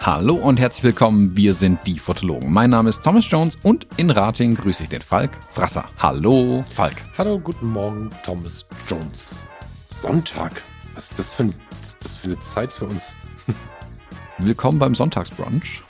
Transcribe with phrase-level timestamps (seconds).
[0.00, 2.52] Hallo und herzlich willkommen, wir sind die Fotologen.
[2.52, 5.90] Mein Name ist Thomas Jones und in Rating grüße ich den Falk Frasser.
[5.98, 6.94] Hallo, Falk.
[7.18, 9.44] Hallo, guten Morgen, Thomas Jones.
[9.88, 10.64] Sonntag.
[10.94, 13.14] Was ist das für, ein, ist das für eine Zeit für uns?
[14.38, 15.82] Willkommen beim Sonntagsbrunch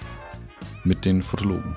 [0.89, 1.76] mit den Fotologen.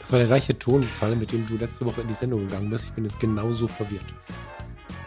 [0.00, 2.84] Das war der gleiche Tonfall, mit dem du letzte Woche in die Sendung gegangen bist.
[2.84, 4.04] Ich bin jetzt genauso verwirrt.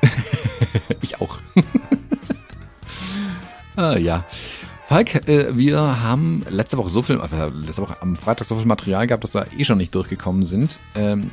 [1.02, 1.38] ich auch.
[3.78, 4.26] ah, ja.
[4.88, 8.66] Falk, äh, wir haben letzte Woche so viel, äh, letzte Woche am Freitag so viel
[8.66, 10.80] Material gehabt, dass wir eh schon nicht durchgekommen sind.
[10.96, 11.28] Ähm,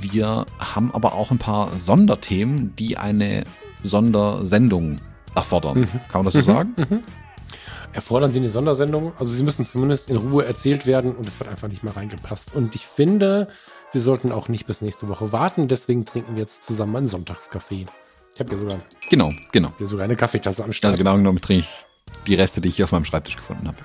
[0.00, 3.44] wir haben aber auch ein paar Sonderthemen, die eine
[3.82, 5.00] Sondersendung
[5.34, 5.80] erfordern.
[5.80, 5.88] Mhm.
[6.08, 6.44] Kann man das so mhm.
[6.44, 6.74] sagen?
[6.76, 7.02] Mhm.
[7.94, 9.12] Erfordern sie eine Sondersendung?
[9.20, 12.54] Also sie müssen zumindest in Ruhe erzählt werden und es hat einfach nicht mehr reingepasst.
[12.54, 13.46] Und ich finde,
[13.88, 15.68] sie sollten auch nicht bis nächste Woche warten.
[15.68, 17.86] Deswegen trinken wir jetzt zusammen einen Sonntagskaffee.
[18.34, 18.78] Ich habe ja sogar,
[19.08, 19.72] genau, genau.
[19.78, 20.94] hier sogar eine Kaffeetasse am Start.
[20.94, 21.72] Also genau genommen trinke ich
[22.26, 23.78] die Reste, die ich hier auf meinem Schreibtisch gefunden habe.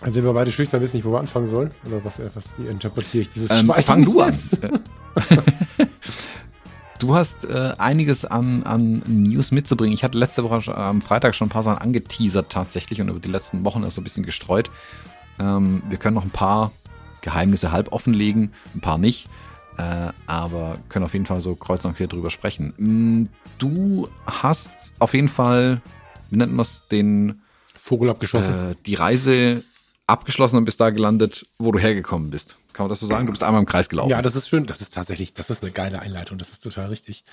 [0.00, 1.70] Also sind wir beide schüchtern, wissen nicht, wo wir anfangen sollen?
[1.86, 3.82] Oder was, was wie interpretiere ich dieses ähm, Schweigen?
[3.82, 4.38] Fang du an.
[7.02, 9.94] du hast äh, einiges an, an News mitzubringen.
[9.94, 13.30] Ich hatte letzte Woche am Freitag schon ein paar Sachen angeteasert tatsächlich und über die
[13.30, 14.70] letzten Wochen ist so ein bisschen gestreut.
[15.40, 16.70] Ähm, wir können noch ein paar
[17.20, 19.28] Geheimnisse halb offenlegen, ein paar nicht.
[19.78, 22.74] Äh, aber können auf jeden Fall so kreuz und quer drüber sprechen.
[22.76, 23.28] Mm,
[23.58, 25.80] du hast auf jeden Fall,
[26.30, 27.42] wie nennt man das, den
[27.78, 28.72] Vogel abgeschossen.
[28.72, 29.64] Äh, die Reise
[30.06, 32.58] abgeschlossen und bist da gelandet, wo du hergekommen bist.
[32.72, 33.26] Kann man das so sagen?
[33.26, 34.10] Du bist einmal im Kreis gelaufen.
[34.10, 34.66] Ja, das ist schön.
[34.66, 36.38] Das ist tatsächlich, das ist eine geile Einleitung.
[36.38, 37.24] Das ist total richtig.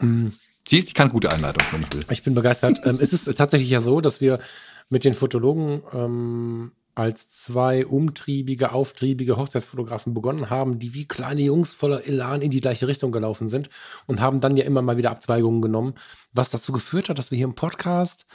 [0.00, 0.32] Mhm.
[0.68, 2.04] Siehst, ich kann gute Einleitung, wenn ich will.
[2.10, 2.80] Ich bin begeistert.
[2.84, 4.40] ähm, es ist tatsächlich ja so, dass wir
[4.88, 11.72] mit den Fotologen ähm, als zwei umtriebige, auftriebige Hochzeitsfotografen begonnen haben, die wie kleine Jungs
[11.72, 13.68] voller Elan in die gleiche Richtung gelaufen sind
[14.06, 15.94] und haben dann ja immer mal wieder Abzweigungen genommen,
[16.32, 18.26] was dazu geführt hat, dass wir hier im Podcast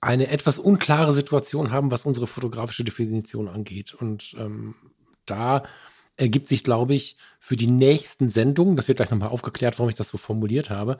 [0.00, 3.92] eine etwas unklare Situation haben, was unsere fotografische Definition angeht.
[3.92, 4.74] Und ähm,
[5.30, 5.64] da
[6.16, 9.94] ergibt sich, glaube ich, für die nächsten Sendungen, das wird gleich nochmal aufgeklärt, warum ich
[9.94, 10.98] das so formuliert habe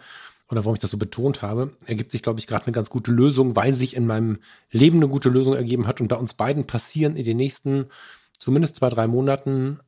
[0.48, 3.12] oder warum ich das so betont habe, ergibt sich, glaube ich, gerade eine ganz gute
[3.12, 4.38] Lösung, weil sich in meinem
[4.70, 6.00] Leben eine gute Lösung ergeben hat.
[6.00, 7.86] Und bei uns beiden passieren in den nächsten
[8.38, 9.78] zumindest zwei, drei Monaten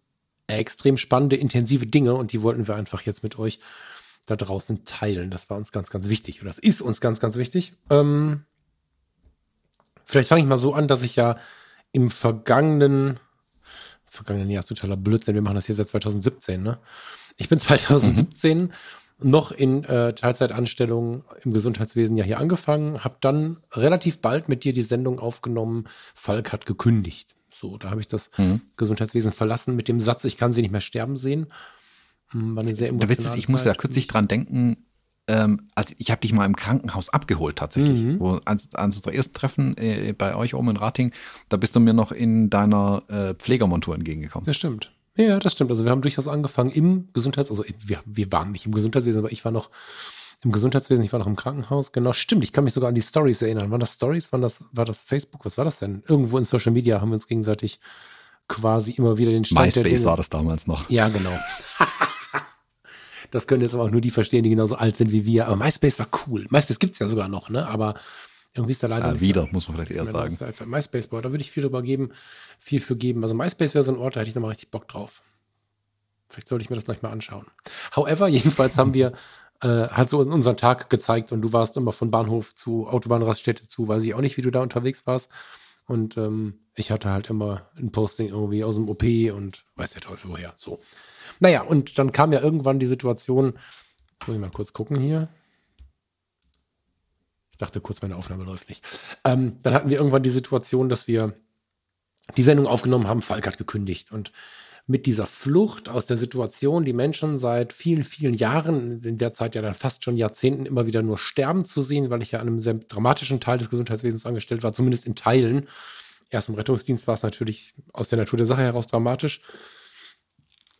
[0.47, 3.58] extrem spannende, intensive Dinge und die wollten wir einfach jetzt mit euch
[4.26, 5.31] da draußen teilen.
[5.31, 7.72] Das war uns ganz, ganz wichtig oder das ist uns ganz, ganz wichtig.
[7.91, 8.44] Ähm,
[10.12, 11.38] Vielleicht fange ich mal so an, dass ich ja
[11.92, 13.19] im vergangenen,
[14.12, 16.78] vergangenen Jahr ist totaler Blödsinn, wir machen das hier seit 2017, ne?
[17.39, 18.71] Ich bin 2017 mhm.
[19.19, 24.73] noch in äh, Teilzeitanstellung im Gesundheitswesen ja hier angefangen, habe dann relativ bald mit dir
[24.73, 25.84] die Sendung aufgenommen,
[26.15, 27.37] Falk hat gekündigt.
[27.50, 28.61] So, da habe ich das mhm.
[28.77, 31.47] Gesundheitswesen verlassen mit dem Satz, ich kann sie nicht mehr sterben sehen.
[32.29, 34.84] Hm, war eine sehr emotionale Der Witz ist, ich musste da kürzlich dran denken,
[35.28, 38.00] ähm, also ich habe dich mal im Krankenhaus abgeholt tatsächlich.
[38.00, 38.21] Mhm.
[38.21, 41.12] Wo, als, als unser erstes Treffen äh, bei euch oben in Rating,
[41.49, 44.47] da bist du mir noch in deiner äh, Pflegermontur entgegengekommen.
[44.47, 44.93] Das stimmt.
[45.16, 45.71] Ja, das stimmt.
[45.71, 49.31] Also wir haben durchaus angefangen im Gesundheits, also wir, wir waren nicht im Gesundheitswesen, aber
[49.31, 49.71] ich war noch
[50.43, 51.93] im Gesundheitswesen, ich war noch im Krankenhaus.
[51.93, 52.43] Genau, stimmt.
[52.43, 53.71] Ich kann mich sogar an die Stories erinnern.
[53.71, 54.32] Waren das Stories?
[54.32, 55.44] Waren das, war das Facebook?
[55.44, 56.03] Was war das denn?
[56.09, 57.78] Irgendwo in Social Media haben wir uns gegenseitig
[58.49, 60.91] quasi immer wieder den Stand MySpace war das damals noch.
[60.91, 61.31] Ja, genau.
[63.32, 65.48] Das können jetzt aber auch nur die verstehen, die genauso alt sind wie wir.
[65.48, 66.47] Aber MySpace war cool.
[66.50, 67.66] MySpace gibt's ja sogar noch, ne?
[67.66, 67.94] Aber
[68.54, 69.09] irgendwie ist da leider.
[69.09, 70.38] Ja, wieder, muss man vielleicht eher sagen.
[70.66, 72.10] MySpace, boah, da würde ich viel drüber geben,
[72.59, 73.22] viel für geben.
[73.22, 75.22] Also MySpace wäre so ein Ort, da hätte ich nochmal richtig Bock drauf.
[76.28, 77.47] Vielleicht sollte ich mir das gleich mal anschauen.
[77.97, 79.12] However, jedenfalls haben wir
[79.62, 83.88] äh, halt so unseren Tag gezeigt und du warst immer von Bahnhof zu Autobahnraststätte zu,
[83.88, 85.31] weiß ich auch nicht, wie du da unterwegs warst.
[85.87, 89.03] Und ähm, ich hatte halt immer ein Posting irgendwie aus dem OP
[89.34, 90.53] und weiß der Teufel woher.
[90.59, 90.81] So.
[91.42, 93.58] Naja, und dann kam ja irgendwann die Situation,
[94.25, 95.28] muss ich mal kurz gucken hier.
[97.50, 98.84] Ich dachte kurz, meine Aufnahme läuft nicht.
[99.25, 101.34] Ähm, dann hatten wir irgendwann die Situation, dass wir
[102.36, 104.12] die Sendung aufgenommen haben, Falk hat gekündigt.
[104.12, 104.31] Und
[104.87, 109.56] mit dieser Flucht aus der Situation, die Menschen seit vielen, vielen Jahren, in der Zeit
[109.56, 112.46] ja dann fast schon Jahrzehnten immer wieder nur sterben zu sehen, weil ich ja an
[112.46, 115.67] einem sehr dramatischen Teil des Gesundheitswesens angestellt war, zumindest in Teilen.
[116.31, 119.40] Erst im Rettungsdienst war es natürlich aus der Natur der Sache heraus dramatisch.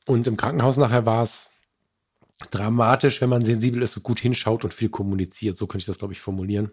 [0.07, 1.51] Und im Krankenhaus nachher war es
[2.51, 5.57] dramatisch, wenn man sensibel ist und gut hinschaut und viel kommuniziert.
[5.57, 6.73] So könnte ich das, glaube ich, formulieren.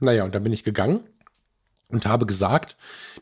[0.00, 1.00] Naja, und dann bin ich gegangen
[1.88, 2.76] und habe gesagt,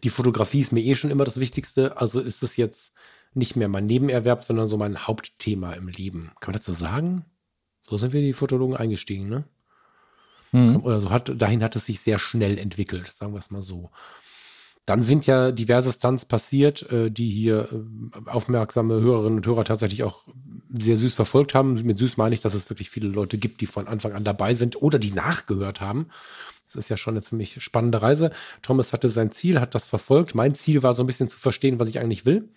[0.05, 1.97] die Fotografie ist mir eh schon immer das Wichtigste.
[1.97, 2.93] Also ist es jetzt
[3.33, 6.33] nicht mehr mein Nebenerwerb, sondern so mein Hauptthema im Leben.
[6.41, 7.25] Kann man das so sagen?
[7.89, 9.45] So sind wir die Fotologen eingestiegen, ne?
[10.53, 10.77] Mhm.
[10.85, 13.91] Oder so hat, dahin hat es sich sehr schnell entwickelt, sagen wir es mal so.
[14.87, 20.05] Dann sind ja diverse Stunts passiert, äh, die hier äh, aufmerksame Hörerinnen und Hörer tatsächlich
[20.05, 20.23] auch
[20.73, 21.75] sehr süß verfolgt haben.
[21.83, 24.55] Mit süß meine ich, dass es wirklich viele Leute gibt, die von Anfang an dabei
[24.55, 26.07] sind oder die nachgehört haben.
[26.67, 28.31] Das ist ja schon eine ziemlich spannende Reise.
[28.63, 30.37] Thomas hatte sein Ziel, hat das verfolgt.
[30.37, 32.49] Mein Ziel war so ein bisschen zu verstehen, was ich eigentlich will.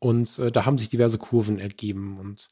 [0.00, 2.18] Und äh, da haben sich diverse Kurven ergeben.
[2.18, 2.50] Und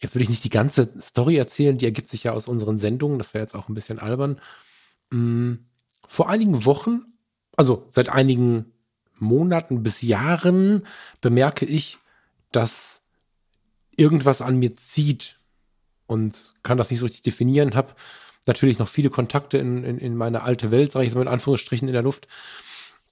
[0.00, 3.18] jetzt will ich nicht die ganze Story erzählen, die ergibt sich ja aus unseren Sendungen.
[3.18, 4.40] Das wäre jetzt auch ein bisschen albern.
[5.10, 5.66] Hm,
[6.06, 7.02] vor einigen Wochen
[7.58, 8.72] also seit einigen
[9.18, 10.86] Monaten bis Jahren
[11.20, 11.98] bemerke ich,
[12.52, 13.02] dass
[13.96, 15.40] irgendwas an mir zieht
[16.06, 17.74] und kann das nicht so richtig definieren.
[17.74, 17.94] Habe
[18.46, 21.88] natürlich noch viele Kontakte in, in, in meine alte Welt, sage ich so mit Anführungsstrichen
[21.88, 22.28] in der Luft.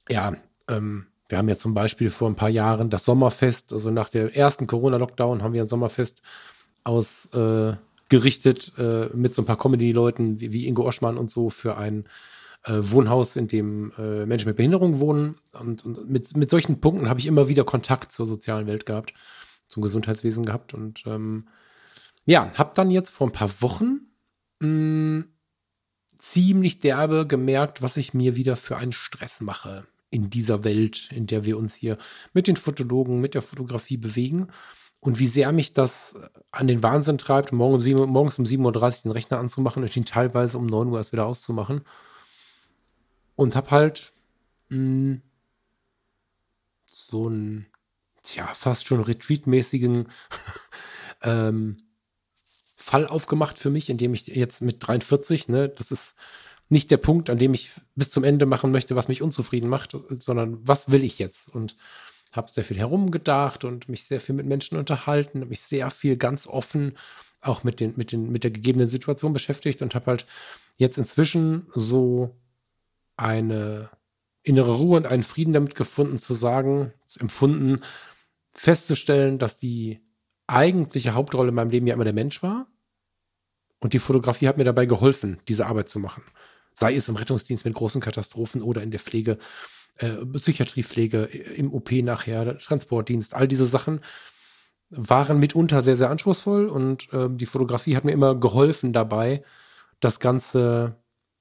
[0.08, 0.36] Ja,
[0.68, 4.28] ähm, wir haben ja zum Beispiel vor ein paar Jahren das Sommerfest, also nach dem
[4.28, 6.22] ersten Corona-Lockdown haben wir ein Sommerfest
[6.84, 11.76] ausgerichtet äh, äh, mit so ein paar Comedy-Leuten wie, wie Ingo Oschmann und so für
[11.76, 12.04] ein
[12.68, 15.36] Wohnhaus, in dem äh, Menschen mit Behinderung wohnen.
[15.52, 19.14] Und, und mit, mit solchen Punkten habe ich immer wieder Kontakt zur sozialen Welt gehabt,
[19.68, 20.74] zum Gesundheitswesen gehabt.
[20.74, 21.48] Und ähm,
[22.24, 24.00] ja, habe dann jetzt vor ein paar Wochen
[24.60, 25.24] mh, hm,
[26.18, 31.26] ziemlich derbe gemerkt, was ich mir wieder für einen Stress mache in dieser Welt, in
[31.26, 31.98] der wir uns hier
[32.32, 34.48] mit den Fotologen, mit der Fotografie bewegen
[35.00, 36.14] und wie sehr mich das
[36.50, 40.04] an den Wahnsinn treibt, morgen 7, morgens um 7.30 Uhr den Rechner anzumachen und ihn
[40.04, 41.82] teilweise um 9 Uhr erst wieder auszumachen
[43.36, 44.12] und habe halt
[44.68, 45.22] mh, hm,
[46.86, 47.66] so einen,
[48.22, 50.08] tja, fast schon Retreat-mäßigen
[51.22, 51.82] ähm,
[52.76, 56.16] Fall aufgemacht für mich, in dem ich jetzt mit 43, ne, das ist
[56.68, 59.96] nicht der Punkt, an dem ich bis zum Ende machen möchte, was mich unzufrieden macht,
[60.18, 61.54] sondern was will ich jetzt?
[61.54, 61.76] Und
[62.32, 66.46] habe sehr viel herumgedacht und mich sehr viel mit Menschen unterhalten, mich sehr viel ganz
[66.46, 66.96] offen
[67.40, 70.26] auch mit, den, mit, den, mit der gegebenen Situation beschäftigt und habe halt
[70.76, 72.34] jetzt inzwischen so
[73.16, 73.90] eine
[74.42, 77.80] innere Ruhe und einen Frieden damit gefunden, zu sagen, empfunden,
[78.52, 80.00] festzustellen, dass die
[80.46, 82.66] eigentliche Hauptrolle in meinem Leben ja immer der Mensch war.
[83.80, 86.22] Und die Fotografie hat mir dabei geholfen, diese Arbeit zu machen.
[86.72, 89.38] Sei es im Rettungsdienst mit großen Katastrophen oder in der Pflege,
[89.98, 94.00] äh, Psychiatriepflege, im OP nachher, Transportdienst, all diese Sachen
[94.90, 99.42] waren mitunter sehr, sehr anspruchsvoll und äh, die Fotografie hat mir immer geholfen dabei,
[100.00, 100.96] das Ganze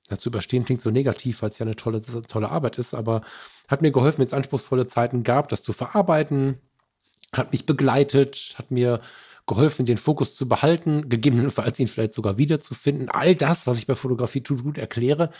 [0.10, 3.22] zu überstehen klingt so negativ, weil es ja eine tolle, tolle Arbeit ist, aber
[3.68, 6.60] hat mir geholfen, wenn es anspruchsvolle Zeiten gab, das zu verarbeiten,
[7.34, 9.02] hat mich begleitet, hat mir
[9.48, 13.10] geholfen, den Fokus zu behalten, gegebenenfalls ihn vielleicht sogar wiederzufinden.
[13.10, 15.32] All das, was ich bei Fotografie tut gut erkläre,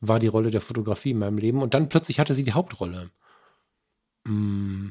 [0.00, 1.62] war die Rolle der Fotografie in meinem Leben.
[1.62, 3.10] Und dann plötzlich hatte sie die Hauptrolle.
[4.24, 4.90] Mm.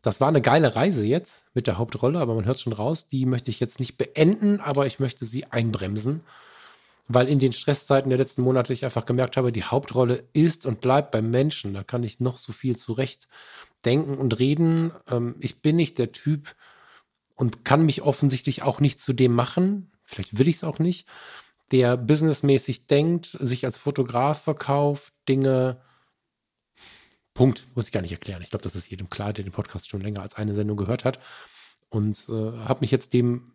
[0.00, 3.24] Das war eine geile Reise jetzt mit der Hauptrolle, aber man hört schon raus, die
[3.24, 6.22] möchte ich jetzt nicht beenden, aber ich möchte sie einbremsen
[7.08, 10.80] weil in den Stresszeiten der letzten Monate ich einfach gemerkt habe, die Hauptrolle ist und
[10.80, 11.74] bleibt beim Menschen.
[11.74, 13.28] Da kann ich noch so viel zurecht
[13.84, 14.92] denken und reden.
[15.10, 16.54] Ähm, ich bin nicht der Typ
[17.36, 19.90] und kann mich offensichtlich auch nicht zu dem machen.
[20.04, 21.08] Vielleicht will ich es auch nicht.
[21.72, 25.80] Der businessmäßig denkt, sich als Fotograf verkauft, Dinge.
[27.34, 28.42] Punkt, muss ich gar nicht erklären.
[28.42, 31.04] Ich glaube, das ist jedem klar, der den Podcast schon länger als eine Sendung gehört
[31.04, 31.18] hat.
[31.88, 33.52] Und äh, habe mich jetzt dem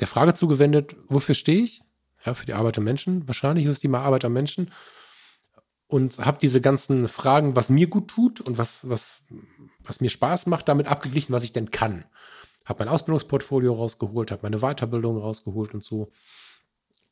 [0.00, 1.82] der Frage zugewendet, wofür stehe ich?
[2.24, 3.26] Ja, für die Arbeit am Menschen.
[3.26, 4.70] Wahrscheinlich ist es die Arbeit am Menschen.
[5.86, 9.22] Und habe diese ganzen Fragen, was mir gut tut und was, was,
[9.80, 12.04] was mir Spaß macht, damit abgeglichen, was ich denn kann.
[12.64, 16.12] Habe mein Ausbildungsportfolio rausgeholt, habe meine Weiterbildung rausgeholt und so.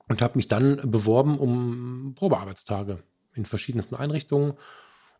[0.06, 3.02] Und habe mich dann beworben um Probearbeitstage
[3.34, 4.54] in verschiedensten Einrichtungen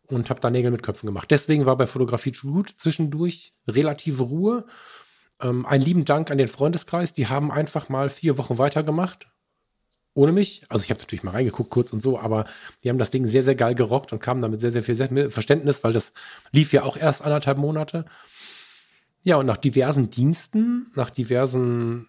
[0.07, 1.29] und habe da Nägel mit Köpfen gemacht.
[1.29, 4.65] Deswegen war bei Fotografie gut zwischendurch relative Ruhe.
[5.41, 7.11] Ähm, einen lieben Dank an den Freundeskreis.
[7.11, 9.27] Die haben einfach mal vier Wochen weitergemacht
[10.19, 10.63] ohne mich.
[10.67, 12.45] Also ich habe natürlich mal reingeguckt kurz und so, aber
[12.83, 15.81] die haben das Ding sehr, sehr geil gerockt und kamen damit sehr, sehr viel Verständnis,
[15.85, 16.11] weil das
[16.51, 18.03] lief ja auch erst anderthalb Monate.
[19.23, 22.07] Ja, und nach diversen Diensten, nach diversen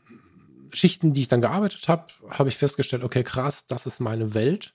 [0.72, 4.74] Schichten, die ich dann gearbeitet habe, habe ich festgestellt, okay, krass, das ist meine Welt.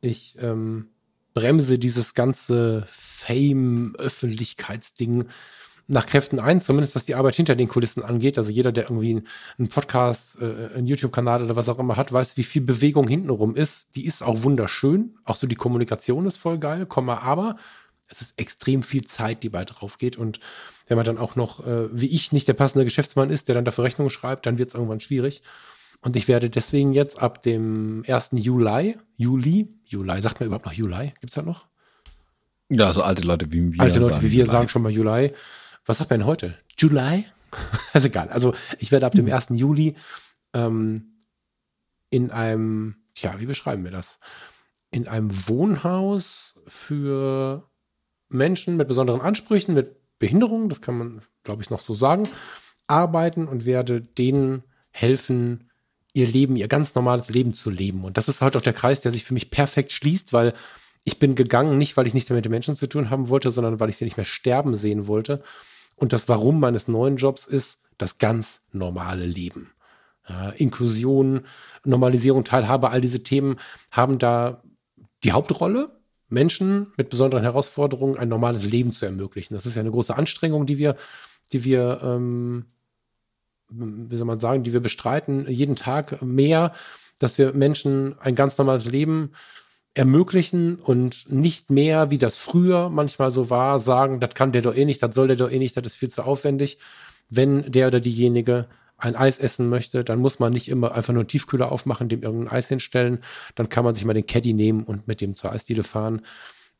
[0.00, 0.88] Ich ähm,
[1.34, 5.26] bremse dieses ganze Fame-Öffentlichkeitsding
[5.86, 8.38] nach Kräften ein, zumindest was die Arbeit hinter den Kulissen angeht.
[8.38, 9.22] Also jeder, der irgendwie
[9.58, 13.54] einen Podcast, äh, einen YouTube-Kanal oder was auch immer hat, weiß, wie viel Bewegung hintenrum
[13.54, 13.94] ist.
[13.94, 15.16] Die ist auch wunderschön.
[15.24, 17.56] Auch so die Kommunikation ist voll geil, aber
[18.08, 20.16] es ist extrem viel Zeit, die bald drauf geht.
[20.16, 20.40] Und
[20.86, 23.64] wenn man dann auch noch, äh, wie ich, nicht der passende Geschäftsmann ist, der dann
[23.64, 25.42] dafür Rechnungen schreibt, dann wird es irgendwann schwierig.
[26.00, 28.30] Und ich werde deswegen jetzt ab dem 1.
[28.32, 31.12] Juli, Juli, Juli, sagt man überhaupt noch Juli?
[31.20, 31.66] Gibt es da noch?
[32.68, 33.80] Ja, so alte Leute wie wir.
[33.80, 34.50] Alte Leute wie wir Juli.
[34.50, 35.32] sagen schon mal Juli
[35.86, 36.56] was sagt man denn heute?
[36.78, 37.24] July?
[37.94, 38.28] ist egal.
[38.30, 39.50] Also ich werde ab dem 1.
[39.50, 39.56] Hm.
[39.56, 39.96] Juli
[40.52, 41.24] ähm,
[42.10, 44.18] in einem, tja, wie beschreiben wir das?
[44.94, 47.68] in einem Wohnhaus für
[48.28, 52.28] Menschen mit besonderen Ansprüchen, mit Behinderungen, das kann man, glaube ich, noch so sagen,
[52.86, 54.62] arbeiten und werde denen
[54.92, 55.68] helfen,
[56.12, 58.04] ihr Leben, ihr ganz normales Leben zu leben.
[58.04, 60.54] Und das ist halt auch der Kreis, der sich für mich perfekt schließt, weil
[61.02, 63.50] ich bin gegangen, nicht weil ich nichts mehr mit den Menschen zu tun haben wollte,
[63.50, 65.42] sondern weil ich sie nicht mehr sterben sehen wollte.
[65.96, 69.70] Und das Warum meines neuen Jobs ist das ganz normale Leben.
[70.28, 71.42] Ja, Inklusion,
[71.84, 73.58] Normalisierung, Teilhabe, all diese Themen
[73.90, 74.62] haben da
[75.22, 75.90] die Hauptrolle.
[76.28, 79.54] Menschen mit besonderen Herausforderungen ein normales Leben zu ermöglichen.
[79.54, 80.96] Das ist ja eine große Anstrengung, die wir,
[81.52, 82.64] die wir, ähm,
[83.68, 86.72] wie soll man sagen, die wir bestreiten, jeden Tag mehr,
[87.18, 89.32] dass wir Menschen ein ganz normales Leben
[89.94, 94.74] ermöglichen und nicht mehr, wie das früher manchmal so war, sagen, das kann der doch
[94.74, 96.78] eh nicht, das soll der doch eh nicht, das ist viel zu aufwendig.
[97.30, 101.22] Wenn der oder diejenige ein Eis essen möchte, dann muss man nicht immer einfach nur
[101.22, 103.20] einen Tiefkühler aufmachen, dem irgendein Eis hinstellen.
[103.54, 106.22] Dann kann man sich mal den Caddy nehmen und mit dem zur Eisdiele fahren.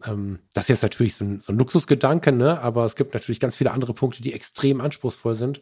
[0.04, 2.61] Ähm, das ist jetzt natürlich so ein, so ein Luxusgedanke, ne?
[2.61, 5.61] aber es gibt natürlich ganz viele andere Punkte, die extrem anspruchsvoll sind.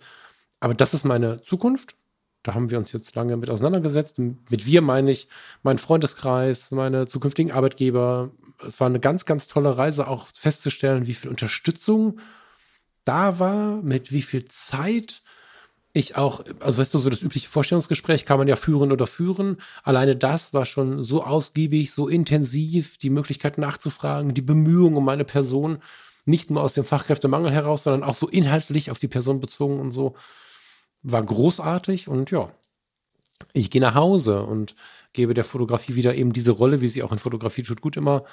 [0.61, 1.97] Aber das ist meine Zukunft.
[2.43, 4.19] Da haben wir uns jetzt lange mit auseinandergesetzt.
[4.19, 5.29] Mit wir meine ich
[5.63, 8.33] meinen Freundeskreis, meine zukünftigen Arbeitgeber.
[8.67, 12.19] Es war eine ganz, ganz tolle Reise, auch festzustellen, wie viel Unterstützung
[13.05, 15.23] da war, mit wie viel Zeit
[15.95, 19.59] ich auch, also weißt du, so das übliche Vorstellungsgespräch kann man ja führen oder führen.
[19.83, 25.25] Alleine das war schon so ausgiebig, so intensiv, die Möglichkeit nachzufragen, die Bemühungen um meine
[25.25, 25.79] Person,
[26.25, 29.93] nicht nur aus dem Fachkräftemangel heraus, sondern auch so inhaltlich auf die Person bezogen und
[29.93, 30.15] so,
[31.03, 32.53] war großartig und ja,
[33.53, 34.75] ich gehe nach Hause und
[35.13, 38.25] gebe der Fotografie wieder eben diese Rolle, wie sie auch in Fotografie tut gut immer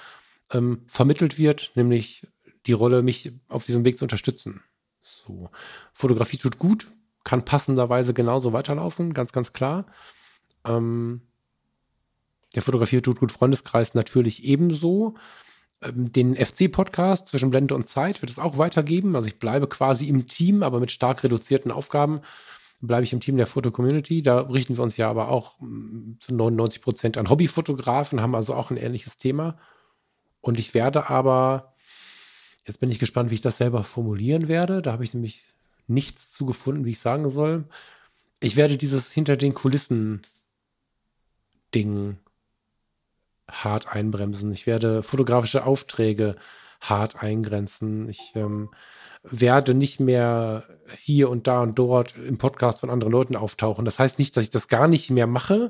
[0.52, 2.28] ähm, vermittelt wird, nämlich
[2.66, 4.62] die Rolle, mich auf diesem Weg zu unterstützen.
[5.02, 5.50] So,
[5.94, 6.88] Fotografie tut gut,
[7.24, 9.86] kann passenderweise genauso weiterlaufen, ganz, ganz klar.
[10.66, 11.22] Ähm,
[12.56, 15.16] der Fotografie tut gut Freundeskreis natürlich ebenso.
[15.82, 19.16] Ähm, den FC-Podcast zwischen Blende und Zeit wird es auch weitergeben.
[19.16, 22.22] Also ich bleibe quasi im Team, aber mit stark reduzierten Aufgaben
[22.82, 24.22] bleibe ich im Team der Foto-Community.
[24.22, 28.54] Da richten wir uns ja aber auch mm, zu 99 Prozent an Hobbyfotografen, haben also
[28.54, 29.58] auch ein ähnliches Thema.
[30.42, 31.74] Und ich werde aber,
[32.66, 34.82] jetzt bin ich gespannt, wie ich das selber formulieren werde.
[34.82, 35.44] Da habe ich nämlich
[35.88, 37.66] nichts zu gefunden, wie ich sagen soll.
[38.40, 40.22] Ich werde dieses hinter den Kulissen
[41.76, 42.18] Ding
[43.50, 44.52] hart einbremsen.
[44.52, 46.36] Ich werde fotografische Aufträge
[46.80, 48.08] hart eingrenzen.
[48.08, 48.70] Ich ähm,
[49.24, 50.64] werde nicht mehr
[50.98, 53.86] hier und da und dort im Podcast von anderen Leuten auftauchen.
[53.86, 55.70] Das heißt nicht, dass ich das gar nicht mehr mache,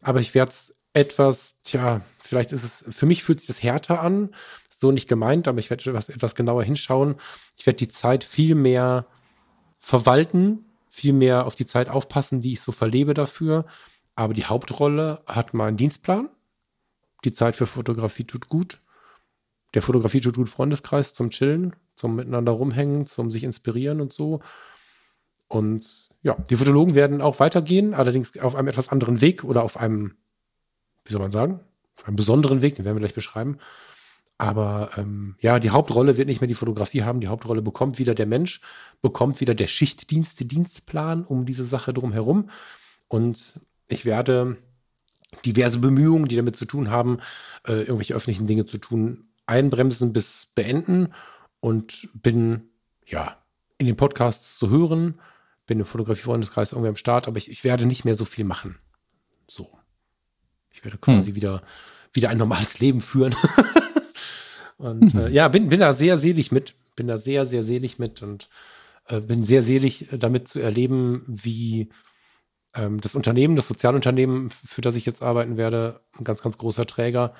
[0.00, 4.00] aber ich werde es etwas, tja, vielleicht ist es, für mich fühlt sich das härter
[4.00, 4.30] an,
[4.68, 7.16] so nicht gemeint, aber ich werde etwas, etwas genauer hinschauen.
[7.58, 9.06] Ich werde die Zeit viel mehr
[9.78, 13.66] verwalten, viel mehr auf die Zeit aufpassen, die ich so verlebe dafür.
[14.14, 16.28] Aber die Hauptrolle hat mein Dienstplan.
[17.24, 18.80] Die Zeit für Fotografie tut gut.
[19.74, 24.40] Der Fotografie tut gut Freundeskreis zum Chillen, zum Miteinander rumhängen, zum sich inspirieren und so.
[25.48, 29.76] Und ja, die Fotologen werden auch weitergehen, allerdings auf einem etwas anderen Weg oder auf
[29.76, 30.16] einem,
[31.04, 31.60] wie soll man sagen,
[31.96, 33.58] auf einem besonderen Weg, den werden wir gleich beschreiben.
[34.38, 37.20] Aber ähm, ja, die Hauptrolle wird nicht mehr die Fotografie haben.
[37.20, 38.60] Die Hauptrolle bekommt wieder der Mensch,
[39.00, 42.50] bekommt wieder der Schichtdienste, Dienstplan um diese Sache drumherum.
[43.08, 44.58] Und ich werde
[45.44, 47.18] diverse Bemühungen, die damit zu tun haben,
[47.66, 51.12] äh, irgendwelche öffentlichen Dinge zu tun, einbremsen bis beenden
[51.60, 52.68] und bin
[53.06, 53.38] ja
[53.78, 55.20] in den Podcasts zu hören,
[55.66, 58.78] bin im Fotografie-Freundeskreis irgendwie am Start, aber ich, ich, werde nicht mehr so viel machen.
[59.48, 59.70] So.
[60.72, 61.36] Ich werde quasi hm.
[61.36, 61.62] wieder,
[62.12, 63.34] wieder ein normales Leben führen.
[64.78, 68.22] Und äh, ja, bin, bin da sehr selig mit, bin da sehr, sehr selig mit
[68.22, 68.50] und
[69.06, 71.88] äh, bin sehr selig damit zu erleben, wie
[72.74, 76.86] ähm, das Unternehmen, das Sozialunternehmen, für das ich jetzt arbeiten werde, ein ganz, ganz großer
[76.86, 77.34] Träger,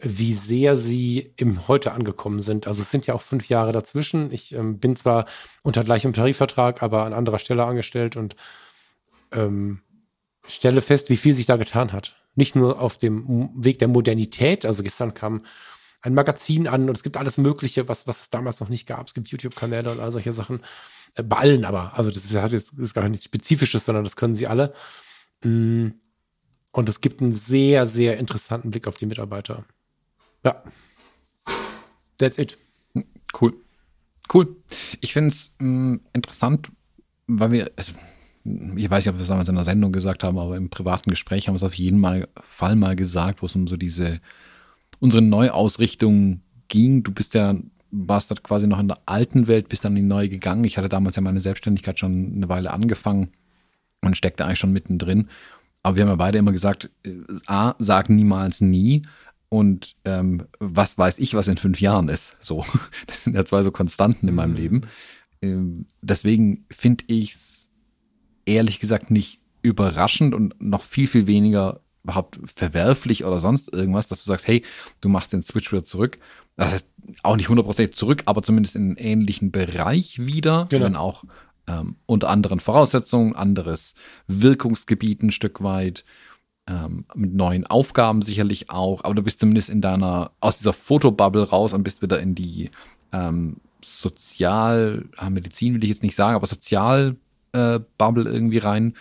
[0.00, 2.68] wie sehr sie im Heute angekommen sind.
[2.68, 4.32] Also es sind ja auch fünf Jahre dazwischen.
[4.32, 5.26] Ich ähm, bin zwar
[5.64, 8.36] unter gleichem Tarifvertrag, aber an anderer Stelle angestellt und
[9.32, 9.80] ähm,
[10.46, 12.16] stelle fest, wie viel sich da getan hat.
[12.36, 14.64] Nicht nur auf dem Weg der Modernität.
[14.64, 15.44] Also gestern kam
[16.00, 19.08] ein Magazin an und es gibt alles Mögliche, was, was es damals noch nicht gab.
[19.08, 20.60] Es gibt YouTube-Kanäle und all solche Sachen.
[21.16, 21.98] Äh, bei allen aber.
[21.98, 24.72] Also das ist, das ist gar nichts Spezifisches, sondern das können sie alle.
[25.42, 25.88] Mm.
[26.70, 29.64] Und es gibt einen sehr, sehr interessanten Blick auf die Mitarbeiter.
[30.44, 30.62] Ja.
[32.18, 32.58] That's it.
[33.38, 33.54] Cool.
[34.32, 34.56] Cool.
[35.00, 36.70] Ich finde es mm, interessant,
[37.26, 37.92] weil wir, also,
[38.44, 41.10] ich weiß nicht, ob wir es damals in der Sendung gesagt haben, aber im privaten
[41.10, 42.04] Gespräch haben wir es auf jeden
[42.50, 44.20] Fall mal gesagt, wo es um so diese
[45.00, 47.02] unsere Neuausrichtung ging.
[47.02, 47.54] Du bist ja,
[47.90, 50.64] warst dort quasi noch in der alten Welt, bist dann in die neue gegangen.
[50.64, 53.30] Ich hatte damals ja meine Selbstständigkeit schon eine Weile angefangen
[54.00, 55.28] und steckte eigentlich schon mittendrin.
[55.82, 57.12] Aber wir haben ja beide immer gesagt, äh,
[57.46, 59.02] A, sag niemals nie.
[59.48, 62.36] Und ähm, was weiß ich, was in fünf Jahren ist.
[62.40, 62.64] So,
[63.06, 64.56] das sind ja zwei so Konstanten in meinem mhm.
[64.56, 64.82] Leben.
[65.40, 67.70] Ähm, deswegen finde ich es
[68.44, 74.22] ehrlich gesagt nicht überraschend und noch viel, viel weniger überhaupt verwerflich oder sonst irgendwas, dass
[74.22, 74.64] du sagst, hey,
[75.00, 76.18] du machst den Switch wieder zurück.
[76.56, 76.88] Das heißt
[77.22, 80.84] auch nicht hundertprozentig zurück, aber zumindest in einen ähnlichen Bereich wieder, genau.
[80.84, 81.24] wenn auch
[81.66, 83.94] ähm, unter anderen Voraussetzungen, anderes
[84.26, 86.04] Wirkungsgebiet ein Stück weit,
[86.68, 91.48] ähm, mit neuen Aufgaben sicherlich auch, aber du bist zumindest in deiner, aus dieser Fotobubble
[91.48, 92.70] raus und bist wieder in die
[93.12, 98.94] ähm, Sozial, ah, will ich jetzt nicht sagen, aber Sozial-Bubble äh, irgendwie rein,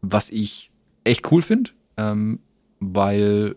[0.00, 0.70] was ich
[1.04, 2.40] echt cool finde, ähm,
[2.80, 3.56] weil,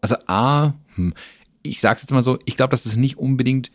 [0.00, 1.14] also A, hm,
[1.62, 3.70] ich sag's jetzt mal so, ich glaube, das ist nicht unbedingt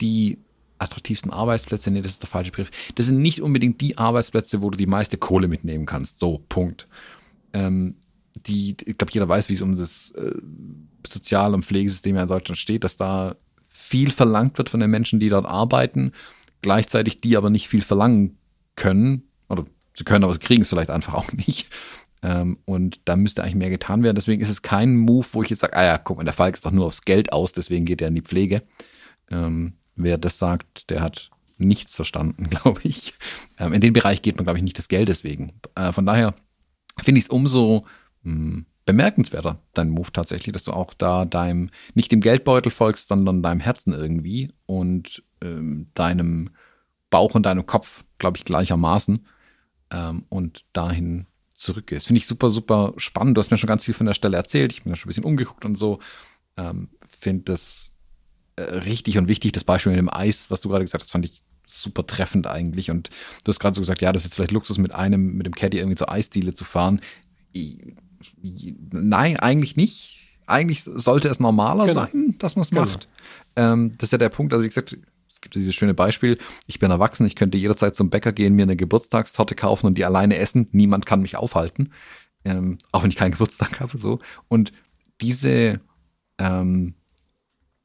[0.00, 0.38] die
[0.78, 2.70] attraktivsten Arbeitsplätze, nee, das ist der falsche Begriff.
[2.94, 6.18] Das sind nicht unbedingt die Arbeitsplätze, wo du die meiste Kohle mitnehmen kannst.
[6.18, 6.86] So, Punkt.
[7.54, 7.96] Ähm,
[8.46, 10.32] die, ich glaube, jeder weiß, wie es um das äh,
[11.06, 13.36] Sozial- und Pflegesystem in Deutschland steht, dass da
[13.68, 16.12] viel verlangt wird von den Menschen, die dort arbeiten,
[16.62, 18.38] gleichzeitig die aber nicht viel verlangen
[18.74, 19.28] können.
[19.48, 19.64] Oder
[19.94, 21.68] sie können, aber sie kriegen es vielleicht einfach auch nicht.
[22.22, 24.16] Ähm, und da müsste eigentlich mehr getan werden.
[24.16, 26.54] Deswegen ist es kein Move, wo ich jetzt sage, ah ja, guck mal, der Falk
[26.54, 28.62] ist doch nur aufs Geld aus, deswegen geht er in die Pflege.
[29.30, 33.14] Ähm, wer das sagt, der hat nichts verstanden, glaube ich.
[33.58, 35.52] Ähm, in den Bereich geht man, glaube ich, nicht das Geld deswegen.
[35.74, 36.34] Äh, von daher
[37.02, 37.84] finde ich es umso
[38.26, 43.08] mh, hm, bemerkenswerter, dein Move tatsächlich, dass du auch da deinem, nicht dem Geldbeutel folgst,
[43.08, 46.50] sondern deinem Herzen irgendwie und ähm, deinem
[47.10, 49.26] Bauch und deinem Kopf, glaube ich, gleichermaßen
[49.90, 52.06] ähm, und dahin zurückgehst.
[52.06, 53.36] Finde ich super, super spannend.
[53.36, 54.72] Du hast mir schon ganz viel von der Stelle erzählt.
[54.72, 55.98] Ich bin da schon ein bisschen umgeguckt und so.
[56.56, 57.90] Ähm, Finde das
[58.56, 59.52] äh, richtig und wichtig.
[59.52, 62.90] Das Beispiel mit dem Eis, was du gerade gesagt hast, fand ich super treffend eigentlich.
[62.90, 63.10] Und
[63.42, 65.54] du hast gerade so gesagt, ja, das ist jetzt vielleicht Luxus, mit einem, mit dem
[65.54, 67.00] Caddy irgendwie zur Eisdiele zu fahren.
[68.92, 70.20] Nein, eigentlich nicht.
[70.46, 72.02] Eigentlich sollte es normaler genau.
[72.02, 72.82] sein, dass man es genau.
[72.82, 73.08] macht.
[73.56, 74.52] Ähm, das ist ja der Punkt.
[74.52, 74.96] Also, wie gesagt,
[75.28, 76.38] es gibt dieses schöne Beispiel.
[76.66, 80.04] Ich bin erwachsen, ich könnte jederzeit zum Bäcker gehen, mir eine Geburtstagstorte kaufen und die
[80.04, 80.66] alleine essen.
[80.72, 81.90] Niemand kann mich aufhalten.
[82.44, 84.20] Ähm, auch wenn ich keinen Geburtstag habe, so.
[84.48, 84.72] Und
[85.20, 85.80] diese
[86.38, 86.94] ähm,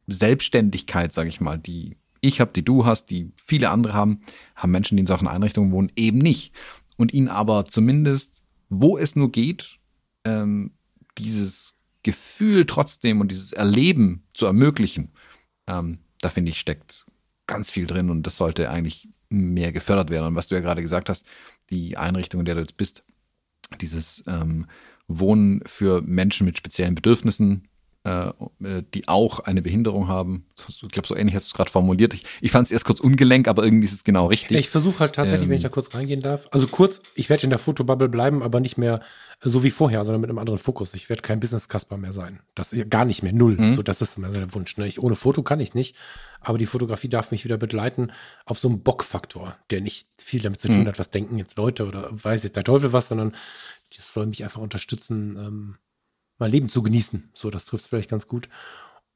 [0.07, 4.21] Selbstständigkeit, sage ich mal, die ich habe, die du hast, die viele andere haben,
[4.55, 6.53] haben Menschen, die in solchen Einrichtungen wohnen, eben nicht.
[6.97, 9.79] Und ihnen aber zumindest, wo es nur geht,
[10.25, 10.71] ähm,
[11.17, 15.11] dieses Gefühl trotzdem und dieses Erleben zu ermöglichen,
[15.67, 17.05] ähm, da finde ich, steckt
[17.47, 20.27] ganz viel drin und das sollte eigentlich mehr gefördert werden.
[20.27, 21.25] Und was du ja gerade gesagt hast,
[21.69, 23.03] die Einrichtung, in der du jetzt bist,
[23.79, 24.67] dieses ähm,
[25.07, 27.67] Wohnen für Menschen mit speziellen Bedürfnissen,
[28.03, 28.29] äh,
[28.63, 30.45] äh, die auch eine Behinderung haben.
[30.67, 32.15] Ich glaube, so ähnlich hast du es gerade formuliert.
[32.15, 34.57] Ich, ich fand es erst kurz ungelenk, aber irgendwie ist es genau richtig.
[34.57, 36.47] Ich versuche halt tatsächlich, ähm, wenn ich da kurz reingehen darf.
[36.49, 39.01] Also kurz, ich werde in der Fotobubble bleiben, aber nicht mehr
[39.39, 40.95] so wie vorher, sondern mit einem anderen Fokus.
[40.95, 42.39] Ich werde kein Business-Kasper mehr sein.
[42.55, 43.57] Das gar nicht mehr, null.
[43.57, 43.73] Mhm.
[43.73, 44.77] So, das ist immer so der Wunsch.
[44.77, 44.87] Ne?
[44.87, 45.95] Ich, ohne Foto kann ich nicht,
[46.39, 48.11] aber die Fotografie darf mich wieder begleiten
[48.45, 50.87] auf so einem Bockfaktor, der nicht viel damit zu tun mhm.
[50.87, 53.35] hat, was denken jetzt Leute oder weiß jetzt der Teufel was, sondern
[53.95, 55.75] das soll mich einfach unterstützen, ähm,
[56.41, 57.29] mein Leben zu genießen.
[57.33, 58.49] So, das trifft vielleicht ganz gut.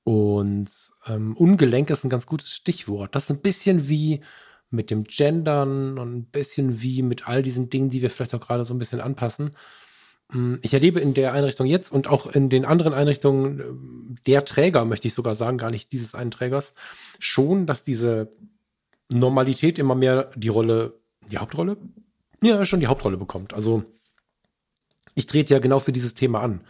[0.03, 0.69] Und
[1.07, 3.15] ähm, Ungelenk ist ein ganz gutes Stichwort.
[3.15, 4.21] Das ist ein bisschen wie
[4.69, 8.39] mit dem Gendern und ein bisschen wie mit all diesen Dingen, die wir vielleicht auch
[8.39, 9.51] gerade so ein bisschen anpassen.
[10.31, 14.45] Mm, ich erlebe in der Einrichtung jetzt und auch in den anderen Einrichtungen ähm, der
[14.45, 16.73] Träger, möchte ich sogar sagen, gar nicht dieses einen Trägers,
[17.17, 18.31] schon, dass diese
[19.11, 20.99] Normalität immer mehr die Rolle,
[21.31, 21.77] die Hauptrolle?
[22.43, 23.55] Ja, schon die Hauptrolle bekommt.
[23.55, 23.83] Also
[25.15, 26.61] ich trete ja genau für dieses Thema an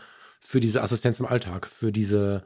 [0.45, 2.43] für diese Assistenz im Alltag, für diese,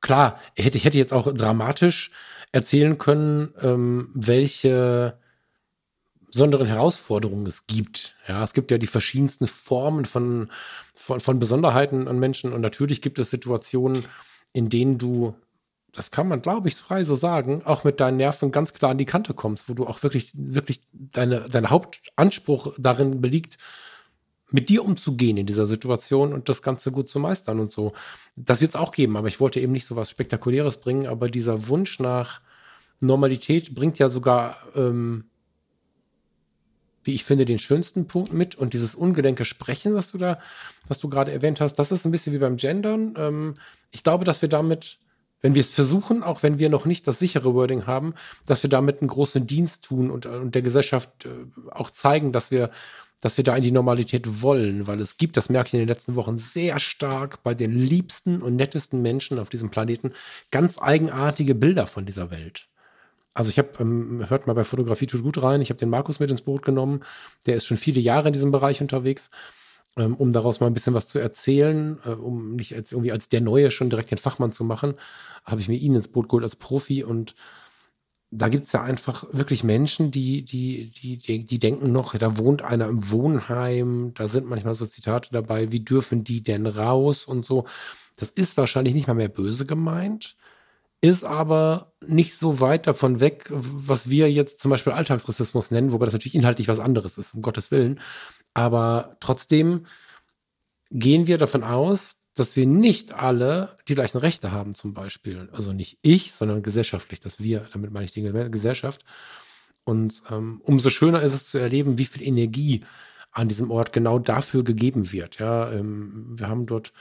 [0.00, 2.10] klar, ich hätte, ich hätte jetzt auch dramatisch
[2.52, 5.18] erzählen können, ähm, welche
[6.30, 8.14] besonderen Herausforderungen es gibt.
[8.26, 10.50] Ja, es gibt ja die verschiedensten Formen von,
[10.94, 14.04] von, von Besonderheiten an Menschen und natürlich gibt es Situationen,
[14.52, 15.34] in denen du,
[15.92, 18.98] das kann man, glaube ich, frei so sagen, auch mit deinen Nerven ganz klar an
[18.98, 23.58] die Kante kommst, wo du auch wirklich, wirklich deine, dein Hauptanspruch darin beliegt,
[24.50, 27.92] mit dir umzugehen in dieser Situation und das Ganze gut zu meistern und so.
[28.36, 31.28] Das wird es auch geben, aber ich wollte eben nicht so was Spektakuläres bringen, aber
[31.28, 32.40] dieser Wunsch nach
[33.00, 35.24] Normalität bringt ja sogar, ähm,
[37.04, 40.40] wie ich finde, den schönsten Punkt mit und dieses ungelenke Sprechen, was du da,
[40.88, 43.14] was du gerade erwähnt hast, das ist ein bisschen wie beim Gendern.
[43.16, 43.54] Ähm,
[43.90, 44.98] ich glaube, dass wir damit
[45.40, 48.14] wenn wir es versuchen, auch wenn wir noch nicht das sichere Wording haben,
[48.46, 51.28] dass wir damit einen großen Dienst tun und, und der Gesellschaft äh,
[51.70, 52.70] auch zeigen, dass wir
[53.20, 55.88] dass wir da in die Normalität wollen, weil es gibt, das merke ich in den
[55.88, 60.12] letzten Wochen sehr stark bei den liebsten und nettesten Menschen auf diesem Planeten,
[60.50, 62.68] ganz eigenartige Bilder von dieser Welt.
[63.34, 66.20] Also ich habe, ähm, hört mal bei Fotografie tut gut rein, ich habe den Markus
[66.20, 67.04] mit ins Boot genommen,
[67.46, 69.30] der ist schon viele Jahre in diesem Bereich unterwegs.
[69.96, 73.28] ähm, um daraus mal ein bisschen was zu erzählen, äh, um nicht als, irgendwie als
[73.28, 74.94] der Neue schon direkt den Fachmann zu machen,
[75.44, 77.34] habe ich mir ihn ins Boot geholt als Profi und
[78.30, 82.62] da gibt es ja einfach wirklich Menschen, die, die, die, die, denken noch, da wohnt
[82.62, 87.46] einer im Wohnheim, da sind manchmal so Zitate dabei, wie dürfen die denn raus und
[87.46, 87.64] so.
[88.16, 90.36] Das ist wahrscheinlich nicht mal mehr böse gemeint,
[91.00, 96.04] ist aber nicht so weit davon weg, was wir jetzt zum Beispiel Alltagsrassismus nennen, wobei
[96.04, 98.00] das natürlich inhaltlich was anderes ist, um Gottes Willen.
[98.52, 99.86] Aber trotzdem
[100.90, 105.48] gehen wir davon aus, dass wir nicht alle die gleichen Rechte haben, zum Beispiel.
[105.52, 109.04] Also nicht ich, sondern gesellschaftlich, dass wir, damit meine ich die Gesellschaft.
[109.84, 112.84] Und ähm, umso schöner ist es zu erleben, wie viel Energie
[113.30, 115.38] an diesem Ort genau dafür gegeben wird.
[115.38, 116.92] Ja, ähm, wir haben dort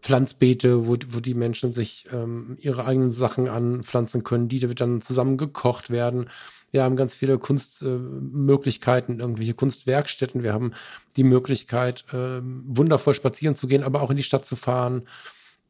[0.00, 5.36] Pflanzbeete, wo, wo die Menschen sich ähm, ihre eigenen Sachen anpflanzen können, die dann zusammen
[5.36, 6.28] gekocht werden.
[6.70, 10.42] Wir haben ganz viele Kunstmöglichkeiten, äh, irgendwelche Kunstwerkstätten.
[10.42, 10.72] Wir haben
[11.16, 15.08] die Möglichkeit, äh, wundervoll spazieren zu gehen, aber auch in die Stadt zu fahren.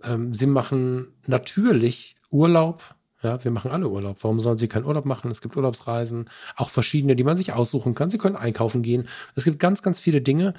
[0.03, 2.95] Ähm, sie machen natürlich Urlaub.
[3.23, 4.19] Ja, wir machen alle Urlaub.
[4.23, 5.31] Warum sollen sie keinen Urlaub machen?
[5.31, 8.11] Es gibt Urlaubsreisen, auch verschiedene, die man sich aussuchen kann.
[8.11, 9.09] Sie können einkaufen gehen.
[9.35, 10.55] Es gibt ganz, ganz viele Dinge,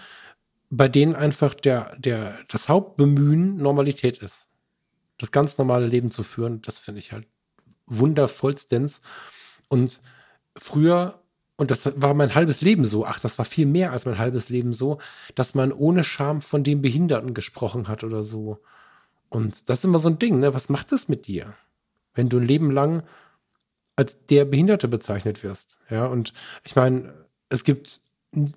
[0.69, 4.49] bei denen einfach der, der, das Hauptbemühen Normalität ist.
[5.17, 7.25] Das ganz normale Leben zu führen, das finde ich halt
[7.87, 9.01] wundervollstens.
[9.69, 9.99] Und
[10.57, 11.19] früher,
[11.55, 14.49] und das war mein halbes Leben so, ach, das war viel mehr als mein halbes
[14.49, 14.99] Leben so,
[15.35, 18.59] dass man ohne Scham von dem Behinderten gesprochen hat oder so.
[19.29, 20.53] Und das ist immer so ein Ding, ne?
[20.53, 21.53] Was macht das mit dir?
[22.13, 23.03] Wenn du ein Leben lang
[23.95, 25.79] als der Behinderte bezeichnet wirst.
[25.89, 27.13] Ja, und ich meine,
[27.49, 28.01] es gibt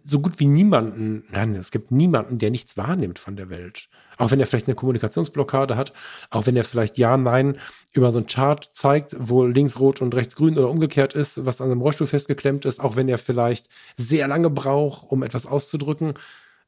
[0.05, 3.89] so gut wie niemanden, nein, es gibt niemanden, der nichts wahrnimmt von der Welt.
[4.19, 5.93] Auch wenn er vielleicht eine Kommunikationsblockade hat,
[6.29, 7.57] auch wenn er vielleicht Ja, Nein
[7.95, 11.61] über so einen Chart zeigt, wo links rot und rechts grün oder umgekehrt ist, was
[11.61, 16.15] an einem Rollstuhl festgeklemmt ist, auch wenn er vielleicht sehr lange braucht, um etwas auszudrücken.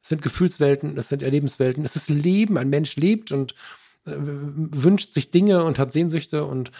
[0.01, 2.57] Es sind Gefühlswelten, es sind Erlebenswelten, es ist Leben.
[2.57, 3.53] Ein Mensch lebt und
[4.05, 6.71] äh, wünscht sich Dinge und hat Sehnsüchte und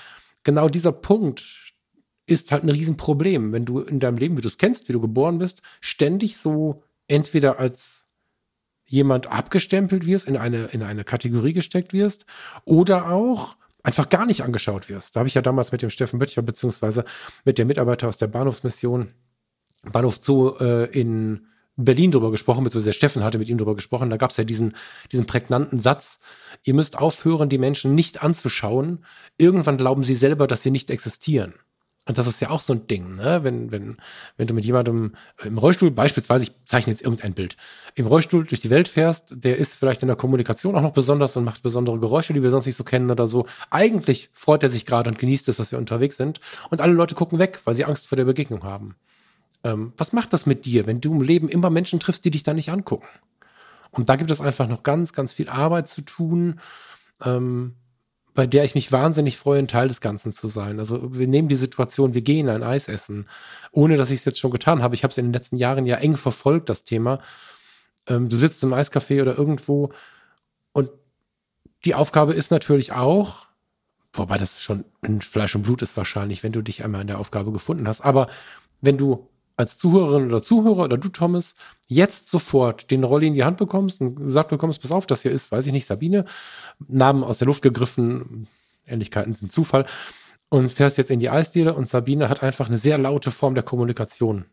[0.43, 1.62] genau dieser Punkt,
[2.25, 5.01] ist halt ein Riesenproblem, wenn du in deinem Leben, wie du es kennst, wie du
[5.01, 8.07] geboren bist, ständig so entweder als
[8.85, 12.25] jemand abgestempelt wirst, in eine, in eine Kategorie gesteckt wirst
[12.65, 15.15] oder auch einfach gar nicht angeschaut wirst.
[15.15, 17.03] Da habe ich ja damals mit dem Steffen Böttcher beziehungsweise
[17.43, 19.13] mit dem Mitarbeiter aus der Bahnhofsmission
[19.91, 24.09] Bahnhof Zoo äh, in Berlin drüber gesprochen, beziehungsweise der Steffen hatte mit ihm drüber gesprochen.
[24.09, 24.75] Da gab es ja diesen,
[25.11, 26.19] diesen prägnanten Satz,
[26.63, 29.03] ihr müsst aufhören, die Menschen nicht anzuschauen.
[29.37, 31.55] Irgendwann glauben sie selber, dass sie nicht existieren.
[32.05, 33.43] Und das ist ja auch so ein Ding, ne?
[33.43, 33.97] Wenn, wenn,
[34.35, 37.55] wenn du mit jemandem im Rollstuhl, beispielsweise, ich zeichne jetzt irgendein Bild,
[37.95, 41.37] im Rollstuhl durch die Welt fährst, der ist vielleicht in der Kommunikation auch noch besonders
[41.37, 43.45] und macht besondere Geräusche, die wir sonst nicht so kennen oder so.
[43.69, 46.41] Eigentlich freut er sich gerade und genießt es, dass wir unterwegs sind.
[46.69, 48.95] Und alle Leute gucken weg, weil sie Angst vor der Begegnung haben.
[49.63, 52.43] Ähm, was macht das mit dir, wenn du im Leben immer Menschen triffst, die dich
[52.43, 53.07] da nicht angucken?
[53.91, 56.59] Und da gibt es einfach noch ganz, ganz viel Arbeit zu tun.
[57.23, 57.75] Ähm,
[58.33, 60.79] bei der ich mich wahnsinnig freue, ein Teil des Ganzen zu sein.
[60.79, 63.27] Also wir nehmen die Situation, wir gehen ein Eis essen,
[63.71, 64.95] ohne dass ich es jetzt schon getan habe.
[64.95, 67.19] Ich habe es in den letzten Jahren ja eng verfolgt, das Thema.
[68.07, 69.91] Ähm, du sitzt im Eiscafé oder irgendwo
[70.71, 70.89] und
[71.85, 73.47] die Aufgabe ist natürlich auch,
[74.13, 77.19] wobei das schon in Fleisch und Blut ist wahrscheinlich, wenn du dich einmal in der
[77.19, 78.27] Aufgabe gefunden hast, aber
[78.81, 81.55] wenn du als Zuhörerin oder Zuhörer oder du, Thomas,
[81.87, 85.31] jetzt sofort den Rolli in die Hand bekommst und gesagt bekommst, pass auf, das hier
[85.31, 86.25] ist, weiß ich nicht, Sabine,
[86.87, 88.47] Namen aus der Luft gegriffen,
[88.85, 89.85] Ähnlichkeiten sind Zufall,
[90.49, 93.63] und fährst jetzt in die Eisdiele und Sabine hat einfach eine sehr laute Form der
[93.63, 94.45] Kommunikation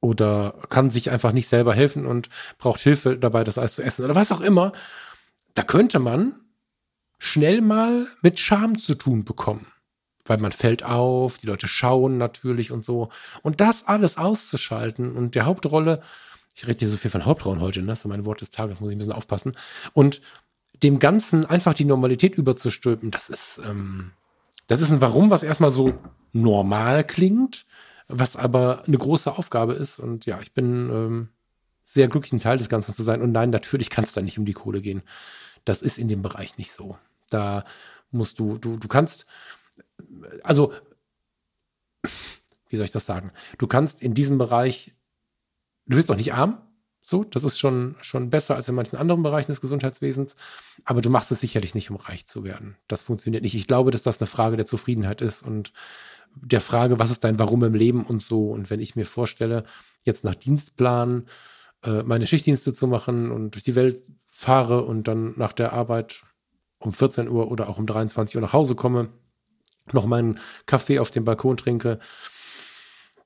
[0.00, 2.28] oder kann sich einfach nicht selber helfen und
[2.58, 4.72] braucht Hilfe dabei, das Eis zu essen oder was auch immer,
[5.54, 6.34] da könnte man
[7.18, 9.66] schnell mal mit Scham zu tun bekommen
[10.26, 13.10] weil man fällt auf, die Leute schauen natürlich und so.
[13.42, 16.02] Und das alles auszuschalten und der Hauptrolle,
[16.54, 17.88] ich rede hier so viel von Hauptrollen heute, ne?
[17.88, 19.56] das ist mein Wort des Tages, muss ich ein bisschen aufpassen.
[19.92, 20.20] Und
[20.82, 24.12] dem Ganzen einfach die Normalität überzustülpen, das ist, ähm,
[24.66, 25.92] das ist ein Warum, was erstmal so
[26.32, 27.66] normal klingt,
[28.08, 29.98] was aber eine große Aufgabe ist.
[29.98, 31.28] Und ja, ich bin ähm,
[31.84, 33.22] sehr glücklich, ein Teil des Ganzen zu sein.
[33.22, 35.02] Und nein, natürlich kann es da nicht um die Kohle gehen.
[35.64, 36.98] Das ist in dem Bereich nicht so.
[37.30, 37.64] Da
[38.10, 39.26] musst du, du, du kannst,
[40.42, 40.72] also,
[42.68, 43.32] wie soll ich das sagen?
[43.58, 44.94] Du kannst in diesem Bereich,
[45.86, 46.60] du bist doch nicht arm,
[47.06, 50.36] so, das ist schon, schon besser als in manchen anderen Bereichen des Gesundheitswesens,
[50.86, 52.76] aber du machst es sicherlich nicht, um reich zu werden.
[52.88, 53.54] Das funktioniert nicht.
[53.54, 55.74] Ich glaube, dass das eine Frage der Zufriedenheit ist und
[56.34, 58.50] der Frage, was ist dein Warum im Leben und so.
[58.50, 59.64] Und wenn ich mir vorstelle,
[60.02, 61.26] jetzt nach Dienstplan
[61.82, 66.24] äh, meine Schichtdienste zu machen und durch die Welt fahre und dann nach der Arbeit
[66.78, 69.10] um 14 Uhr oder auch um 23 Uhr nach Hause komme,
[69.92, 71.98] noch meinen Kaffee auf dem Balkon trinke,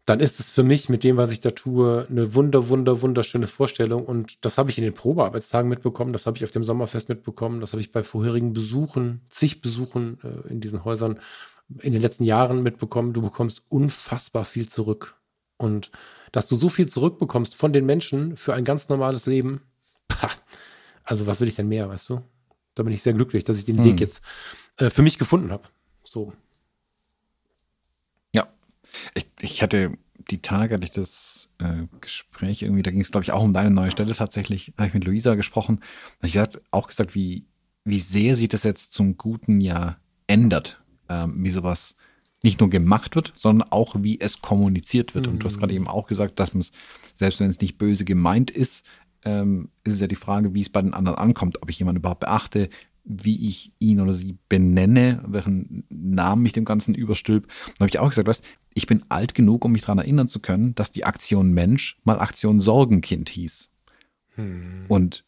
[0.08, 3.46] dann ist es für mich mit dem, was ich da tue, eine wunder, wunder, wunderschöne
[3.46, 4.06] Vorstellung.
[4.06, 7.60] Und das habe ich in den Probearbeitstagen mitbekommen, das habe ich auf dem Sommerfest mitbekommen,
[7.60, 11.20] das habe ich bei vorherigen Besuchen, zig Besuchen äh, in diesen Häusern
[11.80, 13.12] in den letzten Jahren mitbekommen.
[13.12, 15.16] Du bekommst unfassbar viel zurück.
[15.58, 15.90] Und
[16.32, 19.60] dass du so viel zurückbekommst von den Menschen für ein ganz normales Leben,
[20.08, 20.30] pah,
[21.04, 22.22] also was will ich denn mehr, weißt du?
[22.74, 23.84] Da bin ich sehr glücklich, dass ich den hm.
[23.84, 24.22] Weg jetzt
[24.78, 25.64] äh, für mich gefunden habe.
[26.04, 26.32] So.
[29.14, 29.92] Ich, ich hatte
[30.30, 33.54] die Tage, hatte ich das äh, Gespräch irgendwie, da ging es, glaube ich, auch um
[33.54, 35.80] deine neue Stelle tatsächlich, habe ich mit Luisa gesprochen.
[36.20, 37.46] Da ich hat auch gesagt, wie,
[37.84, 41.96] wie sehr sich das jetzt zum Guten ja ändert, ähm, wie sowas
[42.42, 45.26] nicht nur gemacht wird, sondern auch wie es kommuniziert wird.
[45.26, 45.34] Mhm.
[45.34, 46.72] Und du hast gerade eben auch gesagt, dass man es,
[47.14, 48.84] selbst wenn es nicht böse gemeint ist,
[49.24, 52.00] ähm, ist es ja die Frage, wie es bei den anderen ankommt, ob ich jemanden
[52.00, 52.70] überhaupt beachte,
[53.04, 57.48] wie ich ihn oder sie benenne, welchen Namen ich dem Ganzen überstülp.
[57.48, 60.40] Da habe ich auch gesagt, weißt, ich bin alt genug, um mich daran erinnern zu
[60.40, 63.68] können, dass die Aktion Mensch mal Aktion Sorgenkind hieß.
[64.36, 64.84] Hm.
[64.88, 65.24] Und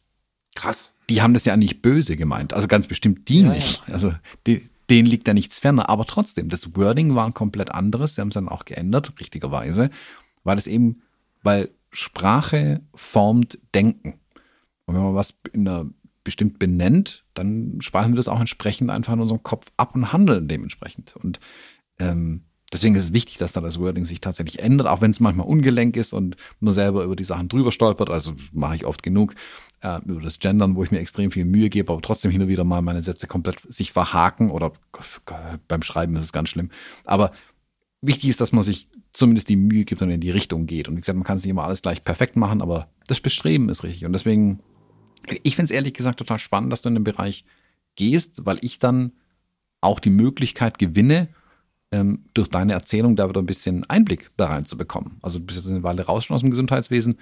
[0.55, 0.95] krass.
[1.09, 2.53] Die haben das ja nicht böse gemeint.
[2.53, 3.87] Also ganz bestimmt die ja, nicht.
[3.87, 3.93] Ja.
[3.93, 4.13] Also
[4.47, 5.89] die, denen liegt da nichts ferner.
[5.89, 8.15] Aber trotzdem, das Wording war ein komplett anderes.
[8.15, 9.89] Sie haben es dann auch geändert, richtigerweise,
[10.43, 11.01] weil es eben,
[11.43, 14.19] weil Sprache formt Denken.
[14.85, 15.89] Und wenn man was in einer
[16.23, 20.47] bestimmt benennt, dann speichern wir das auch entsprechend einfach in unserem Kopf ab und handeln
[20.47, 21.15] dementsprechend.
[21.15, 21.39] Und
[21.99, 25.19] ähm, deswegen ist es wichtig, dass da das Wording sich tatsächlich ändert, auch wenn es
[25.19, 28.09] manchmal ungelenk ist und man selber über die Sachen drüber stolpert.
[28.09, 29.35] Also mache ich oft genug
[29.81, 32.47] äh, über das Gendern, wo ich mir extrem viel Mühe gebe, aber trotzdem hin und
[32.47, 34.73] wieder mal meine Sätze komplett sich verhaken oder
[35.67, 36.69] beim Schreiben ist es ganz schlimm.
[37.05, 37.31] Aber
[38.01, 40.87] wichtig ist, dass man sich zumindest die Mühe gibt und in die Richtung geht.
[40.87, 43.69] Und wie gesagt, man kann es nicht immer alles gleich perfekt machen, aber das Bestreben
[43.69, 44.05] ist richtig.
[44.05, 44.61] Und deswegen
[45.43, 47.45] ich finde es ehrlich gesagt total spannend, dass du in den Bereich
[47.95, 49.13] gehst, weil ich dann
[49.81, 51.29] auch die Möglichkeit gewinne,
[51.91, 55.19] ähm, durch deine Erzählung da wieder ein bisschen Einblick da rein zu bekommen.
[55.21, 57.19] Also du bist jetzt eine Weile raus schon aus dem Gesundheitswesen,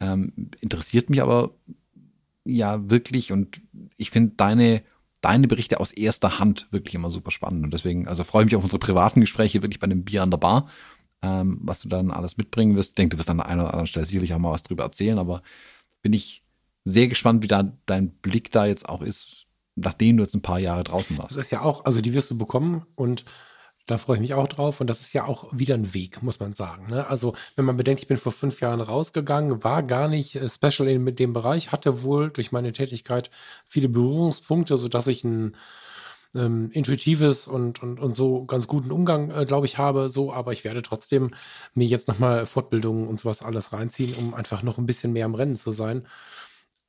[0.00, 1.54] ähm, interessiert mich aber
[2.44, 3.60] ja wirklich und
[3.96, 4.82] ich finde deine,
[5.20, 8.56] deine Berichte aus erster Hand wirklich immer super spannend und deswegen, also freue ich mich
[8.56, 10.68] auf unsere privaten Gespräche wirklich bei dem Bier an der Bar,
[11.22, 12.90] ähm, was du dann alles mitbringen wirst.
[12.90, 15.18] Ich denke, du wirst an einer oder anderen Stelle sicherlich auch mal was drüber erzählen,
[15.18, 15.42] aber
[16.02, 16.42] bin ich
[16.84, 20.58] sehr gespannt, wie da dein Blick da jetzt auch ist, nachdem du jetzt ein paar
[20.58, 21.36] Jahre draußen warst.
[21.36, 23.24] Das ist ja auch, also die wirst du bekommen und
[23.86, 24.80] da freue ich mich auch drauf.
[24.80, 26.88] Und das ist ja auch wieder ein Weg, muss man sagen.
[26.90, 27.06] Ne?
[27.06, 30.88] Also, wenn man bedenkt, ich bin vor fünf Jahren rausgegangen, war gar nicht äh, special
[30.88, 33.30] in dem Bereich, hatte wohl durch meine Tätigkeit
[33.66, 35.56] viele Berührungspunkte, sodass ich ein
[36.34, 40.10] ähm, intuitives und, und, und so ganz guten Umgang, äh, glaube ich, habe.
[40.10, 41.32] So, aber ich werde trotzdem
[41.74, 45.34] mir jetzt nochmal Fortbildungen und sowas alles reinziehen, um einfach noch ein bisschen mehr am
[45.34, 46.06] Rennen zu sein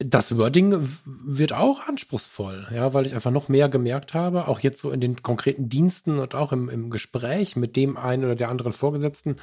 [0.06, 4.82] das Wording wird auch anspruchsvoll, ja, weil ich einfach noch mehr gemerkt habe, auch jetzt
[4.82, 8.50] so in den konkreten Diensten und auch im, im Gespräch mit dem einen oder der
[8.50, 9.36] anderen Vorgesetzten,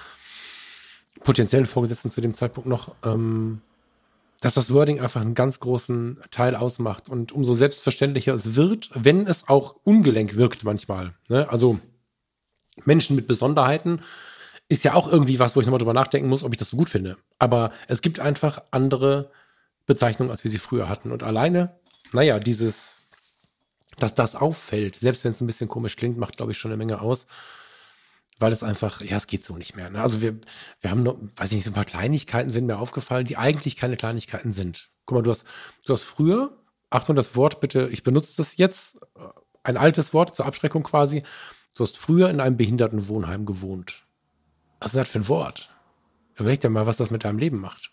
[1.20, 3.60] potenziellen Vorgesetzten zu dem Zeitpunkt noch, ähm,
[4.40, 9.26] dass das Wording einfach einen ganz großen Teil ausmacht und umso selbstverständlicher es wird, wenn
[9.26, 11.12] es auch ungelenk wirkt manchmal.
[11.28, 11.48] Ne?
[11.50, 11.80] Also
[12.84, 14.00] Menschen mit Besonderheiten
[14.68, 16.76] ist ja auch irgendwie was, wo ich nochmal drüber nachdenken muss, ob ich das so
[16.76, 17.16] gut finde.
[17.38, 19.30] Aber es gibt einfach andere
[19.88, 21.10] Bezeichnung, als wir sie früher hatten.
[21.10, 21.74] Und alleine,
[22.12, 23.00] naja, dieses,
[23.98, 26.76] dass das auffällt, selbst wenn es ein bisschen komisch klingt, macht, glaube ich, schon eine
[26.76, 27.26] Menge aus.
[28.38, 29.90] Weil es einfach, ja, es geht so nicht mehr.
[29.90, 30.00] Ne?
[30.00, 30.38] Also wir,
[30.80, 33.74] wir haben noch, weiß ich nicht, so ein paar Kleinigkeiten sind mir aufgefallen, die eigentlich
[33.74, 34.90] keine Kleinigkeiten sind.
[35.06, 35.44] Guck mal, du hast,
[35.86, 36.56] du hast früher,
[36.90, 39.00] Achtung, das Wort bitte, ich benutze das jetzt,
[39.64, 41.24] ein altes Wort zur Abschreckung quasi.
[41.74, 44.04] Du hast früher in einem Behindertenwohnheim gewohnt.
[44.80, 45.70] Was ist das für ein Wort?
[46.36, 47.90] Überleg dir mal, was das mit deinem Leben macht.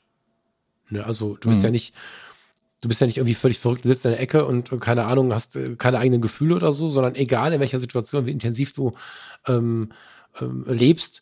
[0.89, 1.05] Ne?
[1.05, 1.65] Also du bist mhm.
[1.65, 1.95] ja nicht,
[2.81, 5.05] du bist ja nicht irgendwie völlig verrückt, du sitzt in der Ecke und, und keine
[5.05, 8.73] Ahnung, hast äh, keine eigenen Gefühle oder so, sondern egal in welcher Situation, wie intensiv
[8.73, 8.91] du
[9.47, 9.91] ähm,
[10.39, 11.21] ähm, lebst,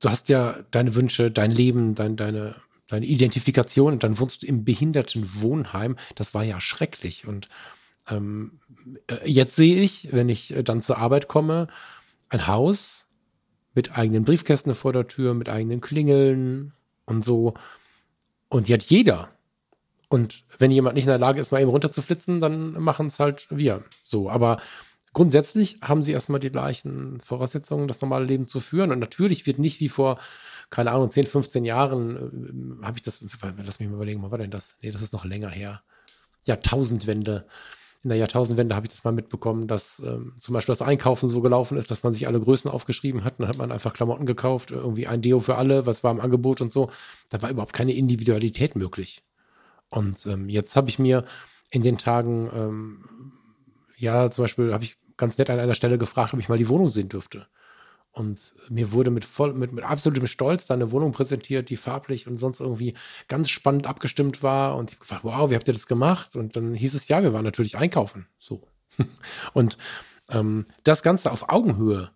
[0.00, 2.56] du hast ja deine Wünsche, dein Leben, dein, deine,
[2.88, 5.96] deine Identifikation und dann wohnst du im Behindertenwohnheim.
[6.14, 7.26] Das war ja schrecklich.
[7.26, 7.48] Und
[8.08, 8.60] ähm,
[9.06, 11.68] äh, jetzt sehe ich, wenn ich äh, dann zur Arbeit komme,
[12.28, 13.08] ein Haus
[13.74, 16.72] mit eigenen Briefkästen vor der Tür, mit eigenen Klingeln
[17.06, 17.54] und so.
[18.54, 19.30] Und die hat jeder.
[20.08, 23.48] Und wenn jemand nicht in der Lage ist, mal eben runterzuflitzen, dann machen es halt
[23.50, 23.82] wir.
[24.04, 24.60] So, aber
[25.12, 28.92] grundsätzlich haben sie erstmal die gleichen Voraussetzungen, das normale Leben zu führen.
[28.92, 30.20] Und natürlich wird nicht wie vor,
[30.70, 34.38] keine Ahnung, 10, 15 Jahren, äh, habe ich das, lass mich mal überlegen, wann war
[34.38, 34.76] denn das?
[34.82, 35.82] Nee, das ist noch länger her.
[36.44, 37.48] Jahrtausendwende
[38.04, 41.40] in der Jahrtausendwende habe ich das mal mitbekommen, dass ähm, zum Beispiel das Einkaufen so
[41.40, 43.40] gelaufen ist, dass man sich alle Größen aufgeschrieben hat.
[43.40, 46.60] Dann hat man einfach Klamotten gekauft, irgendwie ein Deo für alle, was war im Angebot
[46.60, 46.90] und so.
[47.30, 49.22] Da war überhaupt keine Individualität möglich.
[49.88, 51.24] Und ähm, jetzt habe ich mir
[51.70, 53.32] in den Tagen, ähm,
[53.96, 56.68] ja, zum Beispiel habe ich ganz nett an einer Stelle gefragt, ob ich mal die
[56.68, 57.46] Wohnung sehen dürfte.
[58.14, 62.28] Und mir wurde mit, voll, mit, mit absolutem Stolz da eine Wohnung präsentiert, die farblich
[62.28, 62.94] und sonst irgendwie
[63.26, 64.76] ganz spannend abgestimmt war.
[64.76, 66.36] Und ich habe gefragt, wow, wie habt ihr das gemacht?
[66.36, 68.28] Und dann hieß es, ja, wir waren natürlich einkaufen.
[68.38, 68.68] So.
[69.52, 69.78] und
[70.30, 72.12] ähm, das Ganze auf Augenhöhe,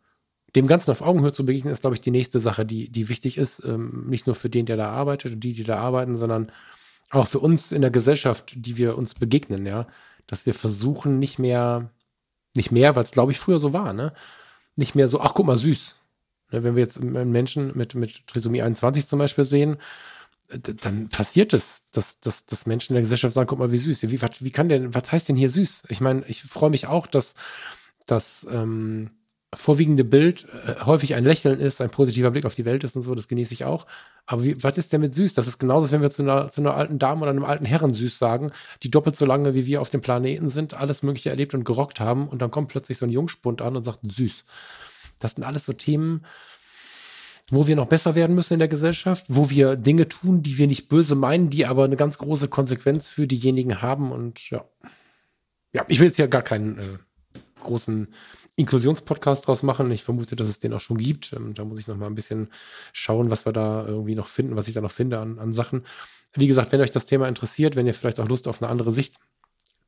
[0.54, 3.36] dem Ganzen auf Augenhöhe zu begegnen, ist, glaube ich, die nächste Sache, die, die wichtig
[3.36, 3.64] ist.
[3.64, 6.52] Ähm, nicht nur für den, der da arbeitet und die, die da arbeiten, sondern
[7.10, 9.88] auch für uns in der Gesellschaft, die wir uns begegnen, ja.
[10.28, 11.90] Dass wir versuchen, nicht mehr,
[12.54, 14.12] nicht mehr, weil es, glaube ich, früher so war, ne?
[14.78, 15.96] Nicht mehr so, ach guck mal, süß.
[16.52, 19.76] Ne, wenn wir jetzt Menschen mit, mit Trisomie 21 zum Beispiel sehen,
[20.48, 24.02] dann passiert es, dass, dass, dass Menschen in der Gesellschaft sagen, guck mal, wie süß.
[24.04, 25.82] Wie, wie kann denn, was heißt denn hier süß?
[25.88, 27.34] Ich meine, ich freue mich auch, dass
[28.06, 29.10] das ähm,
[29.54, 33.02] vorwiegende Bild äh, häufig ein Lächeln ist, ein positiver Blick auf die Welt ist und
[33.02, 33.86] so, das genieße ich auch.
[34.30, 35.32] Aber wie, was ist denn mit süß?
[35.32, 37.64] Das ist genauso, als wenn wir zu einer, zu einer alten Dame oder einem alten
[37.64, 41.30] Herren süß sagen, die doppelt so lange wie wir auf dem Planeten sind, alles Mögliche
[41.30, 44.44] erlebt und gerockt haben und dann kommt plötzlich so ein Jungspund an und sagt süß.
[45.18, 46.26] Das sind alles so Themen,
[47.50, 50.66] wo wir noch besser werden müssen in der Gesellschaft, wo wir Dinge tun, die wir
[50.66, 54.12] nicht böse meinen, die aber eine ganz große Konsequenz für diejenigen haben.
[54.12, 54.66] Und ja,
[55.72, 56.98] ja ich will jetzt ja gar keinen äh,
[57.60, 58.08] großen
[58.58, 59.90] Inklusionspodcast draus machen.
[59.90, 61.32] Ich vermute, dass es den auch schon gibt.
[61.32, 62.48] Ähm, da muss ich noch mal ein bisschen
[62.92, 65.84] schauen, was wir da irgendwie noch finden, was ich da noch finde an, an Sachen.
[66.34, 68.92] Wie gesagt, wenn euch das Thema interessiert, wenn ihr vielleicht auch Lust auf eine andere
[68.92, 69.16] Sicht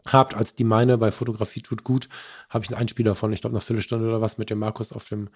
[0.06, 2.08] habt als die meine bei Fotografie tut gut,
[2.48, 5.08] habe ich einen Einspieler von, ich glaube, eine Viertelstunde oder was mit dem Markus auf
[5.08, 5.28] dem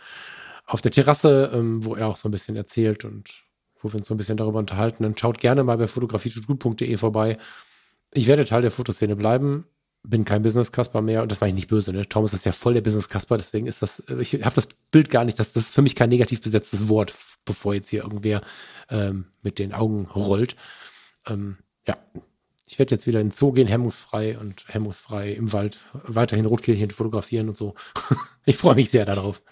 [0.66, 3.42] auf der Terrasse, ähm, wo er auch so ein bisschen erzählt und
[3.82, 5.02] wo wir uns so ein bisschen darüber unterhalten.
[5.02, 7.36] Dann schaut gerne mal bei fotografietutgut.de vorbei.
[8.14, 9.66] Ich werde Teil der Fotoszene bleiben,
[10.04, 11.92] bin kein Business Kasper mehr und das war ich nicht böse.
[11.92, 12.08] Ne?
[12.08, 15.24] Thomas ist ja voll der Business Kasper, deswegen ist das, ich habe das Bild gar
[15.24, 17.14] nicht, das, das ist für mich kein negativ besetztes Wort,
[17.44, 18.42] bevor jetzt hier irgendwer
[18.90, 20.56] ähm, mit den Augen rollt.
[21.26, 21.96] Ähm, ja,
[22.66, 26.90] ich werde jetzt wieder in den Zoo gehen, hemmungsfrei und hemmungsfrei im Wald weiterhin Rotkehlchen
[26.90, 27.74] fotografieren und so.
[28.44, 29.42] ich freue mich sehr darauf.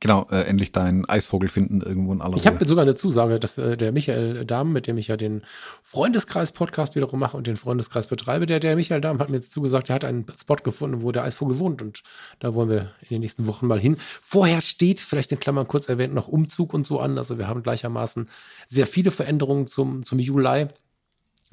[0.00, 3.58] Genau, äh, endlich deinen Eisvogel finden irgendwo in aller Ich habe sogar eine Zusage, dass
[3.58, 5.42] äh, der Michael Dahm, mit dem ich ja den
[5.82, 9.88] Freundeskreis-Podcast wiederum mache und den Freundeskreis betreibe, der, der Michael Dahm hat mir jetzt zugesagt,
[9.88, 12.02] er hat einen Spot gefunden, wo der Eisvogel wohnt und
[12.38, 13.96] da wollen wir in den nächsten Wochen mal hin.
[14.22, 17.18] Vorher steht, vielleicht in Klammern kurz erwähnt, noch Umzug und so an.
[17.18, 18.28] Also wir haben gleichermaßen
[18.68, 20.68] sehr viele Veränderungen zum, zum Juli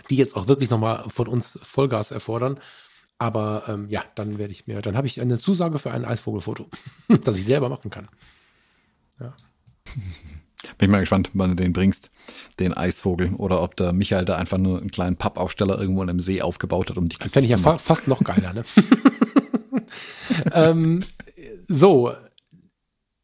[0.09, 2.59] die jetzt auch wirklich nochmal von uns Vollgas erfordern.
[3.17, 6.67] Aber ähm, ja, dann werde ich mir, dann habe ich eine Zusage für ein Eisvogelfoto,
[7.23, 8.09] das ich selber machen kann.
[9.19, 9.33] Ja.
[10.77, 12.09] Bin ich mal gespannt, wann du den bringst,
[12.59, 16.19] den Eisvogel, oder ob der Michael da einfach nur einen kleinen Pappaufsteller irgendwo in einem
[16.19, 18.63] See aufgebaut hat, um dich Das fände ich ja fa fast noch geiler, ne?
[20.51, 21.03] ähm,
[21.67, 22.13] so,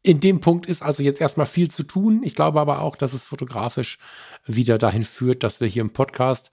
[0.02, 2.22] in dem Punkt ist also jetzt erstmal viel zu tun.
[2.24, 3.98] Ich glaube aber auch, dass es fotografisch
[4.46, 6.50] wieder dahin führt, dass wir hier im Podcast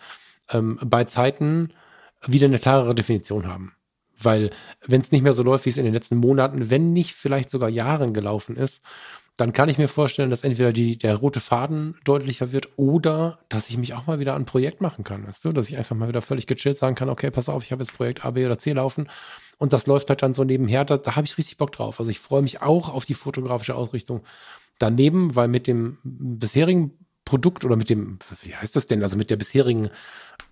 [0.50, 1.70] ähm, bei Zeiten
[2.28, 3.74] wieder eine klarere Definition haben.
[4.22, 4.52] Weil
[4.86, 7.50] wenn es nicht mehr so läuft, wie es in den letzten Monaten, wenn nicht vielleicht
[7.50, 8.84] sogar Jahren gelaufen ist,
[9.38, 13.70] dann kann ich mir vorstellen, dass entweder die, der rote Faden deutlicher wird oder dass
[13.70, 15.26] ich mich auch mal wieder an ein Projekt machen kann.
[15.26, 15.54] Weißt du?
[15.54, 17.94] Dass ich einfach mal wieder völlig gechillt sagen kann, okay, pass auf, ich habe jetzt
[17.94, 19.08] Projekt A, B oder C laufen
[19.58, 20.84] und das läuft halt dann so nebenher.
[20.84, 22.02] Da, da habe ich richtig Bock drauf.
[22.02, 24.24] Also ich freue mich auch auf die fotografische Ausrichtung
[24.78, 29.30] daneben, weil mit dem bisherigen Produkt oder mit dem, wie heißt das denn, also mit
[29.30, 29.90] der bisherigen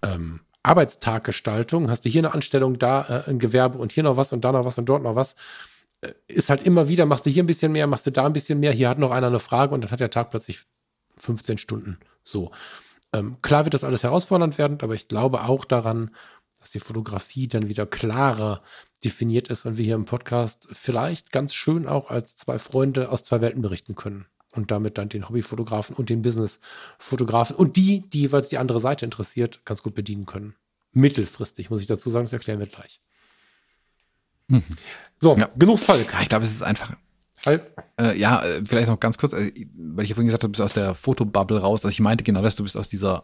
[0.01, 4.33] ähm, Arbeitstaggestaltung, hast du hier eine Anstellung, da äh, ein Gewerbe und hier noch was
[4.33, 5.35] und da noch was und dort noch was.
[6.01, 8.33] Äh, ist halt immer wieder, machst du hier ein bisschen mehr, machst du da ein
[8.33, 10.65] bisschen mehr, hier hat noch einer eine Frage und dann hat der Tag plötzlich
[11.17, 11.99] 15 Stunden.
[12.23, 12.51] So.
[13.13, 16.13] Ähm, klar wird das alles herausfordernd werden, aber ich glaube auch daran,
[16.59, 18.61] dass die Fotografie dann wieder klarer
[19.03, 23.23] definiert ist und wir hier im Podcast vielleicht ganz schön auch als zwei Freunde aus
[23.23, 24.25] zwei Welten berichten können
[24.57, 29.05] und damit dann den Hobbyfotografen und den Businessfotografen und die, die jeweils die andere Seite
[29.05, 30.55] interessiert, ganz gut bedienen können.
[30.91, 32.99] Mittelfristig, muss ich dazu sagen, das erklären wir gleich.
[34.47, 34.63] Mhm.
[35.19, 35.47] So, ja.
[35.57, 36.07] genug Volk.
[36.21, 36.95] Ich glaube, es ist einfach.
[37.45, 40.57] Äh, ja, äh, vielleicht noch ganz kurz, äh, weil ich ja vorhin gesagt habe, du
[40.57, 41.85] bist aus der Fotobubble raus.
[41.85, 43.23] Also ich meinte genau das, du bist aus dieser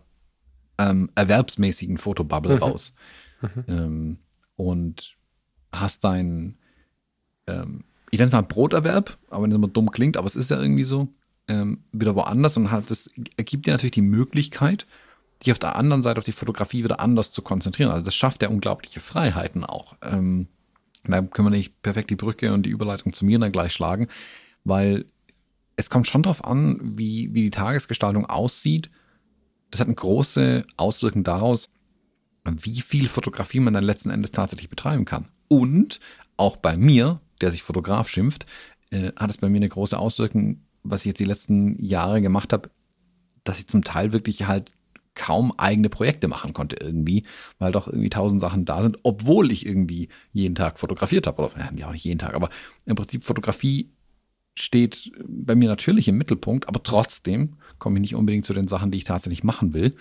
[0.78, 2.64] ähm, erwerbsmäßigen Fotobubble mhm.
[2.64, 2.94] raus.
[3.42, 3.64] Mhm.
[3.68, 4.20] Ähm,
[4.56, 5.18] und
[5.72, 6.58] hast dein,
[7.48, 10.52] ähm, ich nenne es mal Broterwerb, aber wenn es immer dumm klingt, aber es ist
[10.52, 11.10] ja irgendwie so,
[11.48, 14.86] ähm, wieder woanders und hat, das ergibt dir natürlich die Möglichkeit,
[15.42, 17.92] dich auf der anderen Seite auf die Fotografie wieder anders zu konzentrieren.
[17.92, 19.96] Also das schafft ja unglaubliche Freiheiten auch.
[20.02, 20.48] Ähm,
[21.06, 24.08] da können wir nicht perfekt die Brücke und die Überleitung zu mir dann gleich schlagen,
[24.64, 25.06] weil
[25.76, 28.90] es kommt schon darauf an, wie, wie die Tagesgestaltung aussieht.
[29.72, 31.70] Das hat eine große Auswirkung daraus,
[32.46, 35.30] wie viel Fotografie man dann letzten Endes tatsächlich betreiben kann.
[35.48, 36.00] Und
[36.38, 38.46] auch bei mir, der sich Fotograf schimpft,
[38.92, 42.54] äh, hat es bei mir eine große Auswirkung, was ich jetzt die letzten Jahre gemacht
[42.54, 42.70] habe,
[43.44, 44.72] dass ich zum Teil wirklich halt
[45.16, 47.24] kaum eigene Projekte machen konnte irgendwie,
[47.60, 51.44] weil doch irgendwie tausend Sachen da sind, obwohl ich irgendwie jeden Tag fotografiert habe.
[51.44, 52.50] Oder ja, auch nicht jeden Tag, aber
[52.86, 53.92] im Prinzip Fotografie
[54.56, 58.92] steht bei mir natürlich im Mittelpunkt, aber trotzdem komme ich nicht unbedingt zu den Sachen,
[58.92, 59.96] die ich tatsächlich machen will.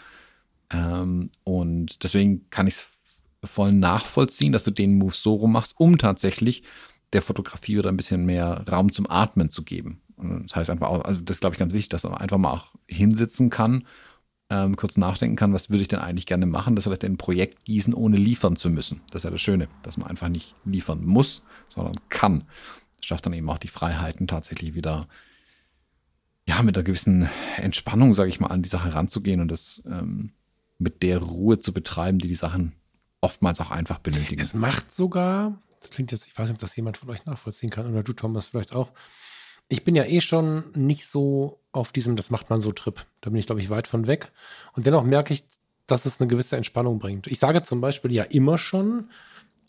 [0.70, 2.88] Ähm, und deswegen kann ich es
[3.44, 6.62] voll nachvollziehen, dass du den Move so rum machst, um tatsächlich
[7.12, 10.00] der Fotografie wieder ein bisschen mehr Raum zum Atmen zu geben.
[10.30, 12.52] Und das heißt einfach auch, also das glaube ich, ganz wichtig, dass man einfach mal
[12.52, 13.86] auch hinsitzen kann,
[14.50, 17.18] ähm, kurz nachdenken kann, was würde ich denn eigentlich gerne machen, das vielleicht in ein
[17.18, 19.00] Projekt gießen, ohne liefern zu müssen.
[19.10, 22.44] Das ist ja das Schöne, dass man einfach nicht liefern muss, sondern kann.
[22.98, 25.08] Das schafft dann eben auch die Freiheiten tatsächlich wieder,
[26.46, 30.32] ja, mit einer gewissen Entspannung, sage ich mal, an die Sache ranzugehen und das ähm,
[30.78, 32.72] mit der Ruhe zu betreiben, die die Sachen
[33.22, 34.40] oftmals auch einfach benötigen.
[34.40, 37.70] Es macht sogar, das klingt jetzt, ich weiß nicht, ob das jemand von euch nachvollziehen
[37.70, 38.92] kann oder du, Thomas, vielleicht auch.
[39.72, 43.06] Ich bin ja eh schon nicht so auf diesem, das macht man so Trip.
[43.22, 44.30] Da bin ich, glaube ich, weit von weg.
[44.74, 45.44] Und dennoch merke ich,
[45.86, 47.26] dass es eine gewisse Entspannung bringt.
[47.26, 49.08] Ich sage zum Beispiel ja immer schon,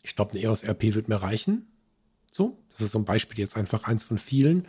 [0.01, 1.71] ich glaube, eine EOS RP wird mir reichen.
[2.33, 4.67] So, das ist so ein Beispiel, jetzt einfach eins von vielen.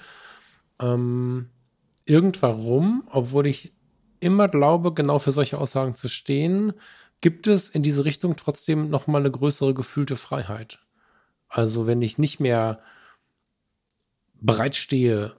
[0.81, 1.49] Ähm,
[2.07, 3.73] irgendwarum, obwohl ich
[4.21, 6.75] immer glaube, genau für solche Aussagen zu stehen,
[7.21, 10.79] gibt es in diese Richtung trotzdem nochmal eine größere gefühlte Freiheit.
[11.49, 12.85] Also wenn ich nicht mehr
[14.45, 15.37] bereitstehe,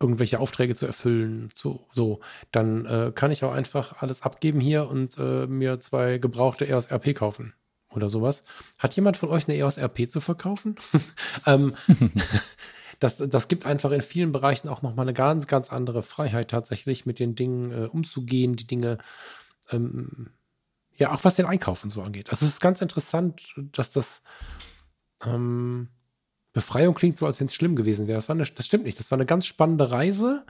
[0.00, 2.20] irgendwelche Aufträge zu erfüllen, so, so
[2.52, 6.92] dann äh, kann ich auch einfach alles abgeben hier und äh, mir zwei gebrauchte EOS
[6.92, 7.54] RP kaufen
[7.90, 8.44] oder sowas.
[8.78, 10.76] Hat jemand von euch eine EOS RP zu verkaufen?
[11.46, 11.74] ähm,
[13.00, 17.06] das, das gibt einfach in vielen Bereichen auch nochmal eine ganz, ganz andere Freiheit tatsächlich
[17.06, 18.98] mit den Dingen äh, umzugehen, die Dinge
[19.70, 20.30] ähm,
[20.98, 22.30] ja, auch was den Einkauf und so angeht.
[22.30, 24.22] Also es ist ganz interessant, dass das
[25.24, 25.88] ähm,
[26.60, 28.18] Befreiung klingt so, als wenn es schlimm gewesen wäre.
[28.18, 28.98] Das, war eine, das stimmt nicht.
[28.98, 30.44] Das war eine ganz spannende Reise.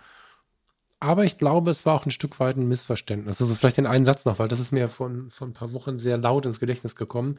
[1.00, 3.40] Aber ich glaube, es war auch ein Stück weit ein Missverständnis.
[3.40, 5.98] Also vielleicht den einen Satz noch, weil das ist mir vor, vor ein paar Wochen
[5.98, 7.38] sehr laut ins Gedächtnis gekommen.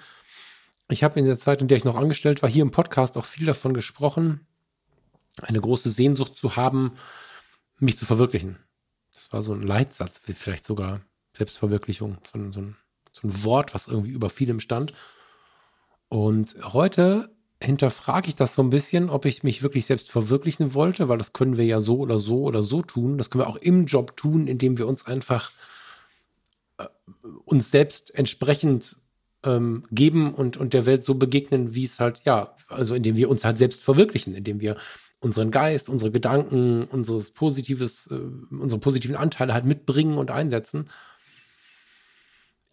[0.90, 3.26] Ich habe in der Zeit, in der ich noch angestellt war, hier im Podcast auch
[3.26, 4.48] viel davon gesprochen,
[5.42, 6.94] eine große Sehnsucht zu haben,
[7.80, 8.58] mich zu verwirklichen.
[9.14, 11.02] Das war so ein Leitsatz, vielleicht sogar
[11.36, 12.76] Selbstverwirklichung, so, so ein
[13.12, 14.94] so ein Wort, was irgendwie über vielem stand.
[16.10, 21.10] Und heute hinterfrage ich das so ein bisschen, ob ich mich wirklich selbst verwirklichen wollte,
[21.10, 23.18] weil das können wir ja so oder so oder so tun.
[23.18, 25.52] Das können wir auch im Job tun, indem wir uns einfach
[26.78, 26.86] äh,
[27.46, 28.98] uns selbst entsprechend
[29.44, 33.30] ähm, geben und, und der Welt so begegnen, wie es halt, ja, also indem wir
[33.30, 34.78] uns halt selbst verwirklichen, indem wir
[35.20, 38.20] unseren Geist, unsere Gedanken, unseres positives, äh,
[38.52, 40.90] unsere positiven Anteile halt mitbringen und einsetzen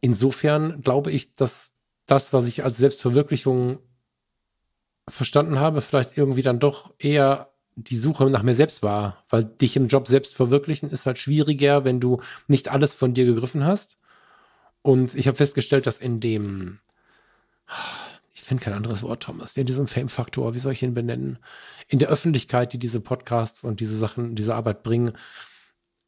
[0.07, 1.73] insofern glaube ich, dass
[2.07, 3.79] das, was ich als Selbstverwirklichung
[5.09, 9.77] verstanden habe, vielleicht irgendwie dann doch eher die Suche nach mir selbst war, weil dich
[9.77, 13.99] im Job selbst verwirklichen ist halt schwieriger, wenn du nicht alles von dir gegriffen hast.
[14.83, 16.79] Und ich habe festgestellt, dass in dem,
[18.35, 21.39] ich finde kein anderes Wort, Thomas, in diesem Fame-Faktor, wie soll ich ihn benennen,
[21.89, 25.13] in der Öffentlichkeit, die diese Podcasts und diese Sachen, diese Arbeit bringen,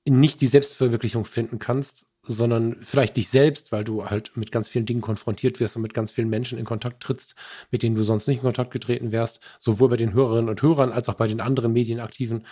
[0.08, 4.86] nicht die Selbstverwirklichung finden kannst, sondern vielleicht dich selbst, weil du halt mit ganz vielen
[4.86, 7.34] Dingen konfrontiert wirst und mit ganz vielen Menschen in Kontakt trittst,
[7.70, 10.92] mit denen du sonst nicht in Kontakt getreten wärst, sowohl bei den Hörerinnen und Hörern
[10.92, 12.46] als auch bei den anderen Medienaktiven.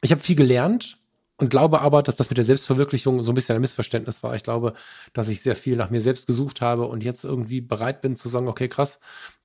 [0.00, 0.98] Ich habe viel gelernt
[1.38, 4.34] und glaube aber, dass das mit der Selbstverwirklichung so ein bisschen ein Missverständnis war.
[4.34, 4.74] Ich glaube,
[5.12, 8.28] dass ich sehr viel nach mir selbst gesucht habe und jetzt irgendwie bereit bin zu
[8.28, 8.98] sagen, okay, krass,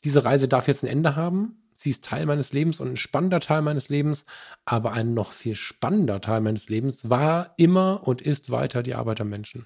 [0.03, 3.39] diese Reise darf jetzt ein Ende haben sie ist Teil meines Lebens und ein spannender
[3.39, 4.25] Teil meines Lebens,
[4.65, 9.21] aber ein noch viel spannender Teil meines Lebens war immer und ist weiter die Arbeit
[9.21, 9.65] am Menschen.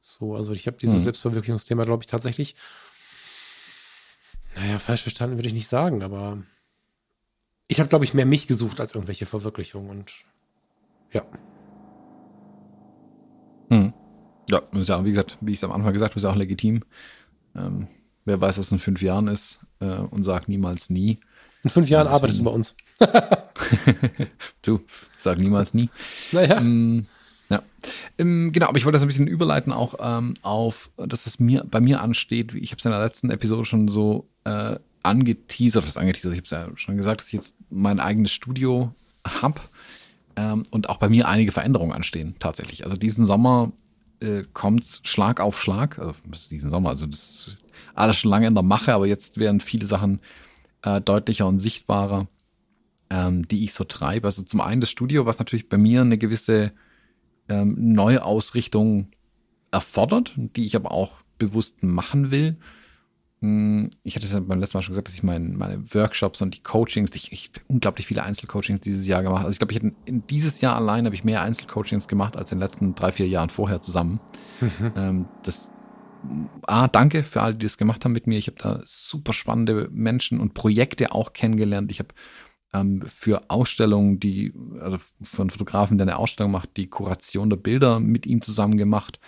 [0.00, 1.04] So, also ich habe dieses hm.
[1.04, 2.56] Selbstverwirklichungsthema, glaube ich, tatsächlich,
[4.56, 6.42] naja, falsch verstanden würde ich nicht sagen, aber
[7.68, 10.12] ich habe, glaube ich, mehr mich gesucht als irgendwelche Verwirklichungen und
[11.12, 11.22] ja.
[13.70, 13.92] Hm.
[14.50, 16.84] Ja, wie gesagt, wie ich es am Anfang gesagt habe, ist ja auch legitim.
[17.54, 17.86] Ähm,
[18.28, 21.18] wer weiß, was in fünf Jahren ist äh, und sag niemals nie.
[21.64, 22.76] In fünf Jahren arbeitest du bei uns.
[24.62, 24.80] du,
[25.18, 25.90] sag niemals nie.
[26.30, 26.58] Naja.
[26.58, 27.06] Ähm,
[27.48, 27.62] ja.
[28.18, 31.64] Ähm, genau, aber ich wollte das ein bisschen überleiten auch ähm, auf das, was mir
[31.68, 32.54] bei mir ansteht.
[32.54, 36.44] Ich habe es in der letzten Episode schon so äh, angeteasert, was angeteasert, ich habe
[36.44, 38.92] es ja schon gesagt, dass ich jetzt mein eigenes Studio
[39.26, 39.60] habe
[40.36, 42.84] ähm, und auch bei mir einige Veränderungen anstehen, tatsächlich.
[42.84, 43.72] Also diesen Sommer
[44.20, 46.14] äh, kommt es Schlag auf Schlag, also
[46.50, 47.56] diesen Sommer, also das
[47.98, 50.20] alles schon lange in der Mache, aber jetzt werden viele Sachen
[50.82, 52.28] äh, deutlicher und sichtbarer,
[53.10, 54.26] ähm, die ich so treibe.
[54.26, 56.72] Also zum einen das Studio, was natürlich bei mir eine gewisse
[57.48, 59.08] ähm, Neuausrichtung
[59.70, 62.56] erfordert, die ich aber auch bewusst machen will.
[63.40, 66.42] Hm, ich hatte es ja beim letzten Mal schon gesagt, dass ich mein, meine Workshops
[66.42, 69.44] und die Coachings, ich, ich unglaublich viele Einzelcoachings dieses Jahr gemacht.
[69.44, 72.50] Also ich glaube, ich hätte in dieses Jahr allein habe ich mehr Einzelcoachings gemacht als
[72.52, 74.20] in den letzten drei, vier Jahren vorher zusammen.
[74.60, 74.92] Mhm.
[74.96, 75.70] Ähm, das
[76.66, 78.38] A, danke für alle, die das gemacht haben mit mir.
[78.38, 81.90] Ich habe da super spannende Menschen und Projekte auch kennengelernt.
[81.90, 82.10] Ich habe
[82.72, 88.00] ähm, für Ausstellungen, die, also von Fotografen, der eine Ausstellung macht, die Kuration der Bilder
[88.00, 89.20] mit ihm zusammen gemacht.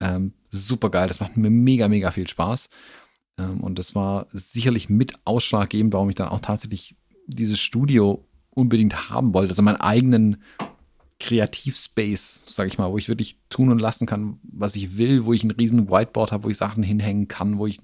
[0.00, 2.70] Ähm, super geil, das macht mir mega, mega viel Spaß.
[3.38, 9.10] Ähm, und das war sicherlich mit ausschlaggebend, warum ich dann auch tatsächlich dieses Studio unbedingt
[9.10, 9.50] haben wollte.
[9.50, 10.42] Also meinen eigenen
[11.22, 15.32] Kreativspace, sage ich mal, wo ich wirklich tun und lassen kann, was ich will, wo
[15.32, 17.78] ich ein riesen Whiteboard habe, wo ich Sachen hinhängen kann, wo ich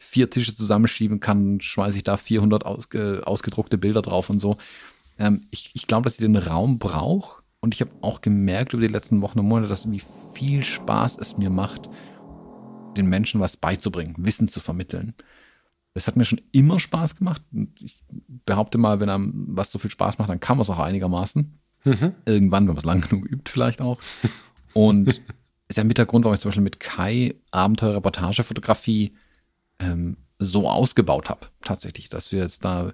[0.00, 4.56] vier Tische zusammenschieben kann, schmeiße ich da 400 ausge, ausgedruckte Bilder drauf und so.
[5.20, 8.82] Ähm, ich ich glaube, dass ich den Raum brauche und ich habe auch gemerkt über
[8.82, 10.02] die letzten Wochen und Monate, dass wie
[10.34, 11.88] viel Spaß es mir macht,
[12.96, 15.14] den Menschen was beizubringen, Wissen zu vermitteln.
[15.94, 17.40] Das hat mir schon immer Spaß gemacht.
[17.80, 18.02] Ich
[18.44, 21.60] behaupte mal, wenn einem was so viel Spaß macht, dann kann man es auch einigermaßen.
[21.84, 22.14] Mhm.
[22.24, 23.98] Irgendwann, wenn man es lang genug übt, vielleicht auch.
[24.72, 25.20] Und
[25.68, 29.14] ist ja mit der Grund, warum ich zum Beispiel mit Kai Abenteuer-Reportagefotografie
[29.78, 32.92] ähm, so ausgebaut habe, tatsächlich, dass wir jetzt da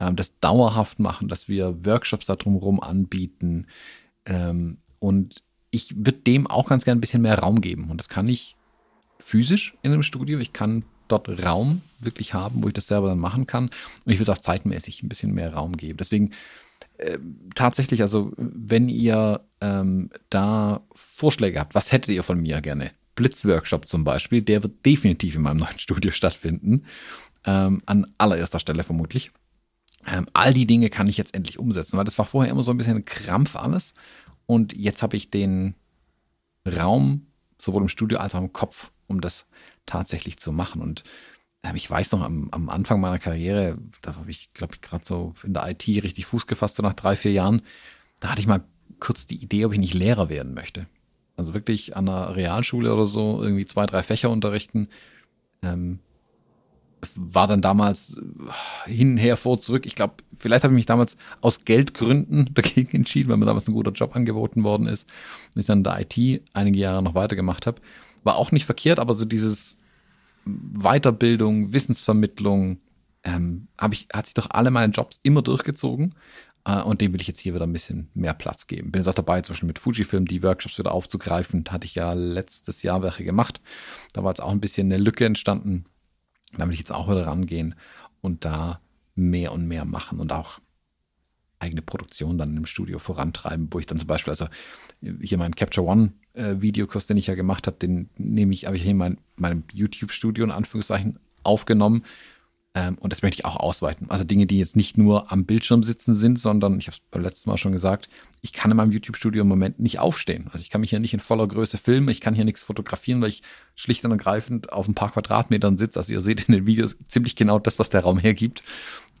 [0.00, 3.66] ähm, das dauerhaft machen, dass wir Workshops da drumherum anbieten.
[4.26, 7.90] Ähm, und ich würde dem auch ganz gerne ein bisschen mehr Raum geben.
[7.90, 8.56] Und das kann ich
[9.18, 10.38] physisch in einem Studio.
[10.38, 13.70] Ich kann dort Raum wirklich haben, wo ich das selber dann machen kann.
[14.04, 15.98] Und ich will es auch zeitmäßig ein bisschen mehr Raum geben.
[15.98, 16.32] Deswegen
[16.98, 17.18] äh,
[17.54, 22.90] tatsächlich, also wenn ihr ähm, da Vorschläge habt, was hättet ihr von mir gerne?
[23.14, 26.84] Blitzworkshop zum Beispiel, der wird definitiv in meinem neuen Studio stattfinden.
[27.44, 29.32] Ähm, an allererster Stelle vermutlich.
[30.06, 32.72] Ähm, all die Dinge kann ich jetzt endlich umsetzen, weil das war vorher immer so
[32.72, 33.94] ein bisschen Krampf alles.
[34.46, 35.74] Und jetzt habe ich den
[36.66, 37.26] Raum
[37.58, 39.46] sowohl im Studio als auch im Kopf, um das
[39.86, 40.80] tatsächlich zu machen.
[40.80, 41.10] Und ähm,
[41.74, 45.34] ich weiß noch, am, am, Anfang meiner Karriere, da habe ich, glaube ich, gerade so
[45.44, 47.62] in der IT richtig Fuß gefasst, so nach drei, vier Jahren,
[48.20, 48.64] da hatte ich mal
[49.00, 50.86] kurz die Idee, ob ich nicht Lehrer werden möchte.
[51.36, 54.88] Also wirklich an einer Realschule oder so irgendwie zwei, drei Fächer unterrichten.
[55.62, 56.00] Ähm,
[57.16, 58.16] war dann damals
[58.84, 59.86] hin, her, vor, zurück.
[59.86, 63.74] Ich glaube, vielleicht habe ich mich damals aus Geldgründen dagegen entschieden, weil mir damals ein
[63.74, 65.08] guter Job angeboten worden ist
[65.54, 67.80] und ich dann in der IT einige Jahre noch weitergemacht habe.
[68.24, 69.78] War auch nicht verkehrt, aber so dieses
[70.44, 72.80] Weiterbildung, Wissensvermittlung,
[73.24, 76.14] ähm, ich, hat sich doch alle meine Jobs immer durchgezogen.
[76.64, 78.92] Äh, und dem will ich jetzt hier wieder ein bisschen mehr Platz geben.
[78.92, 81.64] Bin jetzt auch dabei, zum Beispiel mit Fujifilm die Workshops wieder aufzugreifen.
[81.70, 83.60] Hatte ich ja letztes Jahr welche gemacht.
[84.12, 85.84] Da war jetzt auch ein bisschen eine Lücke entstanden.
[86.56, 87.74] Da will ich jetzt auch wieder rangehen
[88.20, 88.80] und da
[89.14, 90.58] mehr und mehr machen und auch
[91.62, 94.46] eigene Produktion dann im Studio vorantreiben, wo ich dann zum Beispiel, also
[95.20, 98.76] hier meinen Capture One äh, Videokurs, den ich ja gemacht habe, den nehme ich, habe
[98.76, 102.04] ich hier in mein, meinem YouTube-Studio in Anführungszeichen aufgenommen.
[102.74, 104.10] Ähm, und das möchte ich auch ausweiten.
[104.10, 107.22] Also Dinge, die jetzt nicht nur am Bildschirm sitzen sind, sondern, ich habe es beim
[107.22, 108.08] letzten Mal schon gesagt,
[108.40, 110.48] ich kann in meinem YouTube-Studio im Moment nicht aufstehen.
[110.52, 113.20] Also ich kann mich hier nicht in voller Größe filmen, ich kann hier nichts fotografieren,
[113.20, 113.42] weil ich
[113.76, 115.98] schlicht und ergreifend auf ein paar Quadratmetern sitze.
[115.98, 118.62] Also ihr seht in den Videos ziemlich genau das, was der Raum hergibt.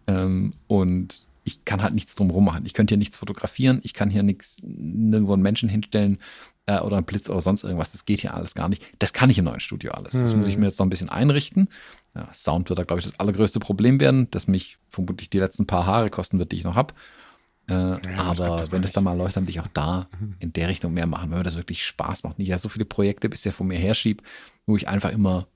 [0.06, 2.64] Ähm, und ich kann halt nichts drumherum machen.
[2.66, 6.18] Ich könnte hier nichts fotografieren, ich kann hier nichts, nirgendwo einen Menschen hinstellen
[6.66, 7.92] äh, oder einen Blitz oder sonst irgendwas.
[7.92, 8.84] Das geht hier alles gar nicht.
[8.98, 10.12] Das kann ich im neuen Studio alles.
[10.12, 10.38] Das hm.
[10.38, 11.68] muss ich mir jetzt noch ein bisschen einrichten.
[12.14, 15.66] Ja, Sound wird da, glaube ich, das allergrößte Problem werden, das mich vermutlich die letzten
[15.66, 16.94] paar Haare kosten wird, die ich noch habe.
[17.68, 20.34] Äh, ja, aber das wenn es dann mal läuft, dann will ich auch da mhm.
[20.40, 22.38] in der Richtung mehr machen, wenn mir das wirklich Spaß macht.
[22.38, 24.22] Nicht ja so viele Projekte bisher von mir herschiebe,
[24.66, 25.46] wo ich einfach immer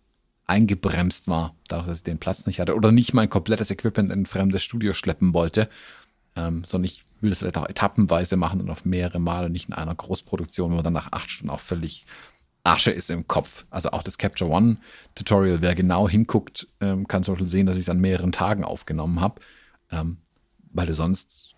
[0.47, 4.23] eingebremst war, dadurch, dass ich den Platz nicht hatte oder nicht mein komplettes Equipment in
[4.23, 5.69] ein fremdes Studio schleppen wollte,
[6.37, 9.75] ähm, sondern ich will das vielleicht auch etappenweise machen und auf mehrere Male, nicht in
[9.75, 12.07] einer Großproduktion, wo man dann nach acht Stunden auch völlig
[12.63, 13.65] Asche ist im Kopf.
[13.71, 14.79] Also auch das Capture One
[15.15, 18.65] Tutorial, wer genau hinguckt, ähm, kann zum Beispiel sehen, dass ich es an mehreren Tagen
[18.65, 19.41] aufgenommen habe,
[19.91, 20.19] ähm,
[20.73, 21.55] weil du sonst,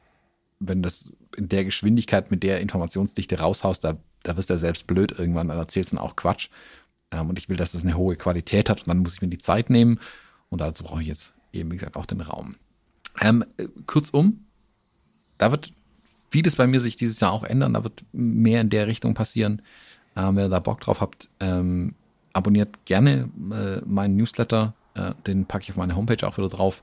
[0.61, 4.86] wenn das in der Geschwindigkeit mit der Informationsdichte raushaust, da, da wirst du ja selbst
[4.86, 6.51] blöd irgendwann, dann erzählst du dann auch Quatsch.
[7.11, 9.28] Ähm, und ich will, dass das eine hohe Qualität hat und dann muss ich mir
[9.28, 10.00] die Zeit nehmen
[10.50, 12.56] und dazu brauche ich jetzt eben, wie gesagt, auch den Raum.
[13.20, 13.44] Ähm,
[13.86, 14.44] kurzum,
[15.38, 15.72] da wird
[16.30, 19.62] vieles bei mir sich dieses Jahr auch ändern, da wird mehr in der Richtung passieren.
[20.16, 21.94] Ähm, wenn ihr da Bock drauf habt, ähm,
[22.32, 24.74] abonniert gerne äh, meinen Newsletter.
[24.94, 26.82] Äh, den packe ich auf meine Homepage auch wieder drauf.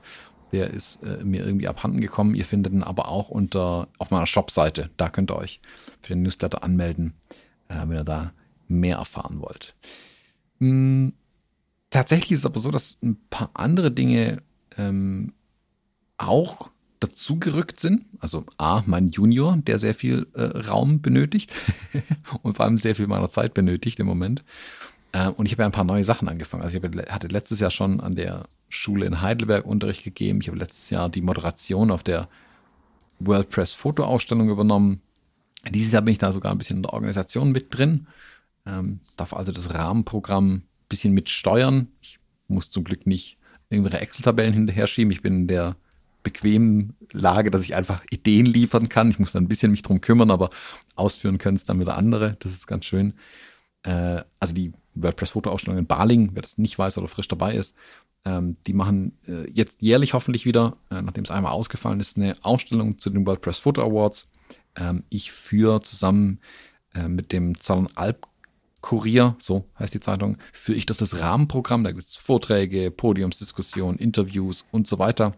[0.52, 2.34] Der ist äh, mir irgendwie abhanden gekommen.
[2.34, 4.90] Ihr findet ihn aber auch unter auf meiner Shop-Seite.
[4.96, 5.60] Da könnt ihr euch
[6.02, 7.14] für den Newsletter anmelden,
[7.68, 8.32] äh, wenn ihr da
[8.68, 9.74] mehr erfahren wollt.
[10.58, 11.12] Hm,
[11.90, 14.42] tatsächlich ist es aber so, dass ein paar andere Dinge
[14.76, 15.32] ähm,
[16.18, 18.06] auch dazugerückt sind.
[18.20, 21.52] Also A, mein Junior, der sehr viel äh, Raum benötigt
[22.42, 24.44] und vor allem sehr viel meiner Zeit benötigt im Moment.
[25.12, 26.62] Äh, und ich habe ja ein paar neue Sachen angefangen.
[26.62, 30.40] Also ich hatte letztes Jahr schon an der Schule in Heidelberg Unterricht gegeben.
[30.40, 32.28] Ich habe letztes Jahr die Moderation auf der
[33.20, 35.00] WordPress Fotoausstellung übernommen.
[35.70, 38.06] Dieses Jahr bin ich da sogar ein bisschen in der Organisation mit drin.
[38.66, 41.88] Ähm, darf also das Rahmenprogramm ein bisschen mit steuern.
[42.00, 43.38] Ich muss zum Glück nicht
[43.70, 45.10] irgendwelche Excel-Tabellen hinterher schieben.
[45.10, 45.76] Ich bin in der
[46.22, 49.10] bequemen Lage, dass ich einfach Ideen liefern kann.
[49.10, 50.50] Ich muss dann ein bisschen mich drum kümmern, aber
[50.96, 52.36] ausführen können es dann wieder andere.
[52.40, 53.14] Das ist ganz schön.
[53.84, 57.76] Äh, also die WordPress-Fotoausstellung in Baling, wer das nicht weiß oder frisch dabei ist,
[58.24, 62.36] ähm, die machen äh, jetzt jährlich hoffentlich wieder, äh, nachdem es einmal ausgefallen ist, eine
[62.42, 64.28] Ausstellung zu den WordPress Photo Awards.
[64.74, 66.40] Ähm, ich führe zusammen
[66.92, 68.26] äh, mit dem Zalon Alp
[68.86, 71.82] Kurier, so heißt die Zeitung, führe ich das, das Rahmenprogramm.
[71.82, 75.34] Da gibt es Vorträge, Podiumsdiskussionen, Interviews und so weiter.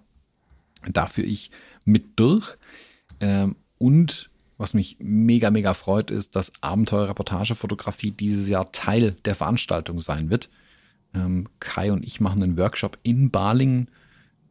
[0.93, 1.51] Da führe ich
[1.87, 2.59] mit durch.
[3.21, 4.29] Ähm, und
[4.59, 10.51] was mich mega, mega freut, ist, dass Abenteuer-Reportage-Fotografie dieses Jahr Teil der Veranstaltung sein wird.
[11.15, 13.89] Ähm, Kai und ich machen einen Workshop in Balingen.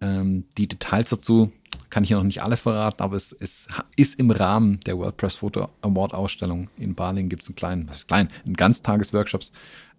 [0.01, 1.51] Ähm, die Details dazu
[1.89, 5.35] kann ich ja noch nicht alle verraten, aber es, es ist im Rahmen der WordPress
[5.35, 9.43] Photo Award Ausstellung in Balingen gibt es einen kleinen, was ist klein, einen Ganztages-Workshop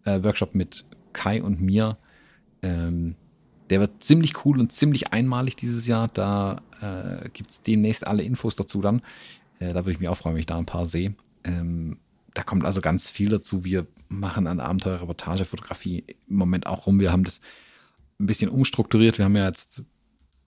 [0.05, 1.97] äh, Workshop mit Kai und mir.
[2.63, 3.17] Ähm,
[3.71, 6.09] der wird ziemlich cool und ziemlich einmalig dieses Jahr.
[6.09, 9.03] Da äh, gibt es demnächst alle Infos dazu dann.
[9.59, 11.15] Äh, da würde ich mich auch freuen, wenn ich da ein paar sehe.
[11.45, 11.99] Ähm,
[12.35, 13.65] da kommt also ganz viel dazu.
[13.65, 17.01] Wir machen an Abenteuer-Reportage-Fotografie im Moment auch rum.
[17.01, 17.41] Wir haben das
[18.21, 19.19] ein bisschen umstrukturiert.
[19.19, 19.83] Wir haben ja jetzt,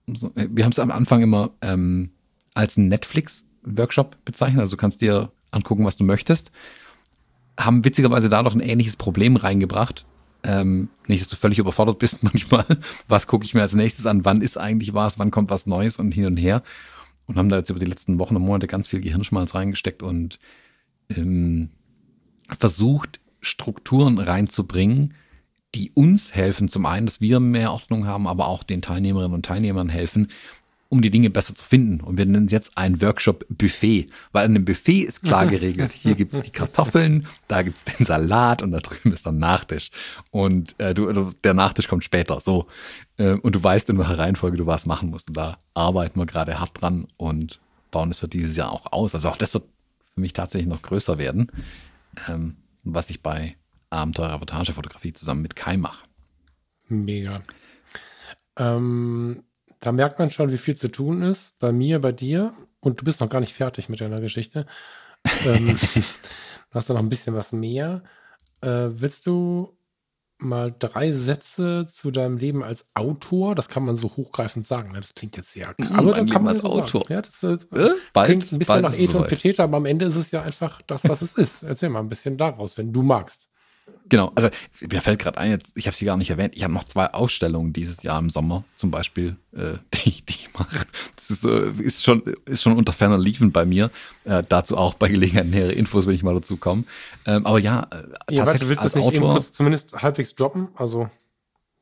[0.06, 2.10] wir haben es am Anfang immer ähm,
[2.54, 4.60] als einen Netflix-Workshop bezeichnet.
[4.60, 6.52] Also du kannst dir angucken, was du möchtest.
[7.58, 10.06] Haben witzigerweise da noch ein ähnliches Problem reingebracht.
[10.44, 12.64] Ähm, nicht, dass du völlig überfordert bist manchmal.
[13.08, 14.24] Was gucke ich mir als nächstes an?
[14.24, 15.18] Wann ist eigentlich was?
[15.18, 16.62] Wann kommt was Neues und hin und her?
[17.26, 20.38] Und haben da jetzt über die letzten Wochen und Monate ganz viel Gehirnschmalz reingesteckt und
[21.08, 21.70] ähm,
[22.48, 25.14] versucht, Strukturen reinzubringen,
[25.74, 26.68] die uns helfen.
[26.68, 30.28] Zum einen, dass wir mehr Ordnung haben, aber auch den Teilnehmerinnen und Teilnehmern helfen,
[30.88, 32.02] um die Dinge besser zu finden.
[32.02, 35.92] Und wir nennen es jetzt ein Workshop-Buffet, weil in einem Buffet ist klar geregelt.
[35.92, 39.32] Hier gibt es die Kartoffeln, da gibt es den Salat und da drüben ist der
[39.32, 39.90] Nachtisch.
[40.30, 42.40] Und äh, du, der Nachtisch kommt später.
[42.40, 42.66] So.
[43.16, 45.28] Äh, und du weißt, in welcher Reihenfolge du was machen musst.
[45.28, 47.58] Und da arbeiten wir gerade hart dran und
[47.90, 49.14] bauen es für dieses Jahr auch aus.
[49.14, 49.64] Also auch das wird
[50.14, 51.50] für mich tatsächlich noch größer werden,
[52.28, 53.56] ähm, was ich bei
[53.92, 56.04] Abenteuer-Reportage-Fotografie zusammen mit Kai mache.
[56.88, 57.42] Mega.
[58.58, 59.44] Ähm,
[59.80, 61.58] da merkt man schon, wie viel zu tun ist.
[61.58, 62.54] Bei mir, bei dir.
[62.80, 64.66] Und du bist noch gar nicht fertig mit deiner Geschichte.
[65.44, 65.76] ähm,
[66.70, 68.02] du hast da noch ein bisschen was mehr.
[68.60, 69.76] Äh, willst du
[70.38, 73.54] mal drei Sätze zu deinem Leben als Autor?
[73.54, 74.92] Das kann man so hochgreifend sagen.
[74.92, 75.00] Ne?
[75.00, 75.90] Das klingt jetzt sehr krass.
[75.92, 77.04] Aber dann kann man als so Autor.
[77.08, 77.58] Ja, das äh,
[78.12, 81.04] bald, klingt ein bisschen nach und Peteta, aber am Ende ist es ja einfach das,
[81.04, 81.62] was es ist.
[81.62, 83.51] Erzähl mal ein bisschen daraus, wenn du magst.
[84.08, 86.74] Genau, also mir fällt gerade ein, jetzt, ich habe sie gar nicht erwähnt, ich habe
[86.74, 90.84] noch zwei Ausstellungen dieses Jahr im Sommer zum Beispiel, äh, die, die ich mache.
[91.16, 93.90] Das ist, äh, ist, schon, ist schon unter ferner Liefen bei mir.
[94.24, 96.84] Äh, dazu auch bei Gelegenheit nähere Infos, wenn ich mal dazu komme.
[97.24, 100.34] Ähm, aber ja, äh, ja warte, du willst das nicht Autor, eben kurz zumindest halbwegs
[100.34, 100.68] droppen?
[100.74, 101.08] Also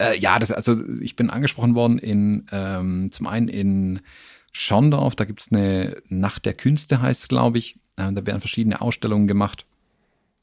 [0.01, 4.01] äh, ja, das, also ich bin angesprochen worden in ähm, zum einen in
[4.53, 7.77] Schondorf, da gibt es eine Nacht der Künste, heißt es, glaube ich.
[7.97, 9.67] Äh, da werden verschiedene Ausstellungen gemacht.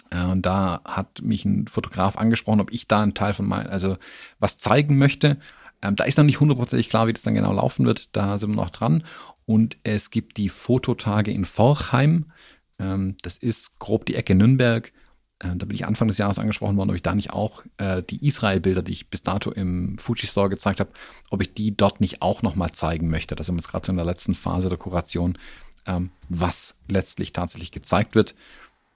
[0.09, 3.69] Äh, und da hat mich ein Fotograf angesprochen, ob ich da einen Teil von meinem,
[3.69, 3.97] also
[4.39, 5.37] was zeigen möchte.
[5.81, 8.15] Ähm, da ist noch nicht hundertprozentig klar, wie das dann genau laufen wird.
[8.15, 9.03] Da sind wir noch dran.
[9.45, 12.31] Und es gibt die Fototage in Forchheim.
[12.79, 14.91] Ähm, das ist grob die Ecke Nürnberg.
[15.39, 18.01] Äh, da bin ich Anfang des Jahres angesprochen worden, ob ich da nicht auch äh,
[18.03, 20.91] die Israel-Bilder, die ich bis dato im Fuji Store gezeigt habe,
[21.29, 23.35] ob ich die dort nicht auch nochmal zeigen möchte.
[23.35, 25.37] Da sind wir jetzt gerade so in der letzten Phase der Kuration,
[25.85, 28.35] ähm, was letztlich tatsächlich gezeigt wird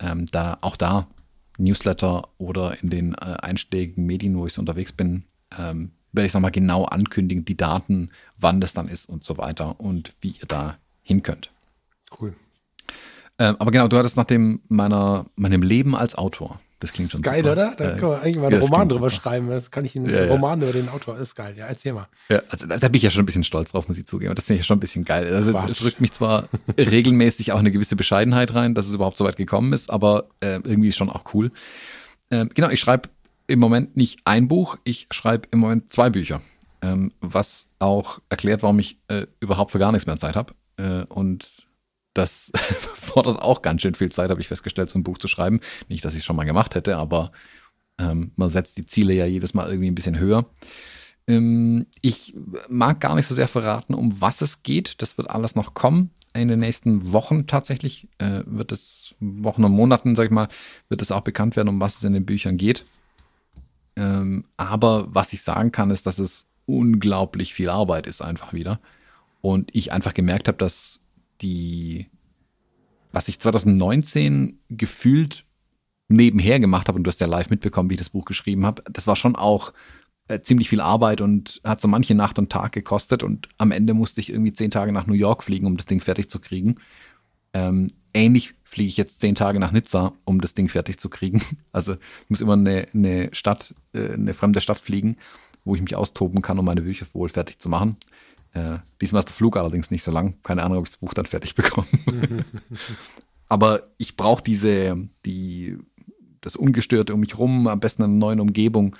[0.01, 1.07] ähm, da auch da
[1.57, 5.25] Newsletter oder in den äh, einschlägigen Medien, wo ich so unterwegs bin,
[5.57, 9.79] ähm, werde ich nochmal genau ankündigen, die Daten, wann das dann ist und so weiter
[9.79, 11.51] und wie ihr da hin könnt.
[12.19, 12.35] Cool.
[13.37, 16.59] Ähm, aber genau, du hattest nach dem meiner, meinem Leben als Autor.
[16.81, 17.51] Das klingt schon geil, super.
[17.53, 17.73] oder?
[17.77, 19.21] Da können wir eigentlich mal einen ja, Roman drüber super.
[19.21, 19.49] schreiben.
[19.49, 20.67] Das kann ich einen ja, Roman ja.
[20.67, 21.13] über den Autor.
[21.13, 21.53] Das ist geil.
[21.55, 22.07] Ja, erzähl mal.
[22.27, 24.33] Ja, also da, bin ich ja schon ein bisschen stolz drauf, muss ich zugeben.
[24.33, 25.31] Das finde ich ja schon ein bisschen geil.
[25.31, 25.69] Also Quatsch.
[25.69, 29.37] es rückt mich zwar regelmäßig auch eine gewisse Bescheidenheit rein, dass es überhaupt so weit
[29.37, 31.51] gekommen ist, aber äh, irgendwie ist schon auch cool.
[32.31, 33.09] Äh, genau, ich schreibe
[33.45, 36.41] im Moment nicht ein Buch, ich schreibe im Moment zwei Bücher.
[36.81, 40.55] Ähm, was auch erklärt, warum ich äh, überhaupt für gar nichts mehr Zeit habe.
[40.77, 41.67] Äh, und
[42.13, 42.51] das
[42.93, 45.59] fordert auch ganz schön viel Zeit, habe ich festgestellt, so ein Buch zu schreiben.
[45.87, 47.31] Nicht, dass ich es schon mal gemacht hätte, aber
[47.97, 50.45] ähm, man setzt die Ziele ja jedes Mal irgendwie ein bisschen höher.
[51.27, 52.33] Ähm, ich
[52.67, 55.01] mag gar nicht so sehr verraten, um was es geht.
[55.01, 56.11] Das wird alles noch kommen.
[56.33, 60.47] In den nächsten Wochen tatsächlich äh, wird es, Wochen und Monaten, sag ich mal,
[60.89, 62.85] wird es auch bekannt werden, um was es in den Büchern geht.
[63.95, 68.79] Ähm, aber was ich sagen kann, ist, dass es unglaublich viel Arbeit ist, einfach wieder.
[69.41, 71.00] Und ich einfach gemerkt habe, dass
[71.41, 72.07] die,
[73.11, 75.45] was ich 2019 gefühlt
[76.07, 78.83] nebenher gemacht habe, und du hast ja live mitbekommen, wie ich das Buch geschrieben habe,
[78.91, 79.73] das war schon auch
[80.27, 83.93] äh, ziemlich viel Arbeit und hat so manche Nacht und Tag gekostet und am Ende
[83.93, 86.75] musste ich irgendwie zehn Tage nach New York fliegen, um das Ding fertig zu kriegen.
[87.53, 91.41] Ähm, ähnlich fliege ich jetzt zehn Tage nach Nizza, um das Ding fertig zu kriegen.
[91.73, 95.17] Also ich muss immer eine, eine Stadt, äh, eine fremde Stadt fliegen,
[95.63, 97.97] wo ich mich austoben kann, um meine Bücher wohl fertig zu machen.
[98.53, 100.35] Äh, diesmal ist der Flug allerdings nicht so lang.
[100.43, 101.87] Keine Ahnung, ob ich das Buch dann fertig bekomme.
[103.49, 105.77] Aber ich brauche diese, die,
[106.39, 108.95] das Ungestörte um mich rum, am besten in einer neuen Umgebung.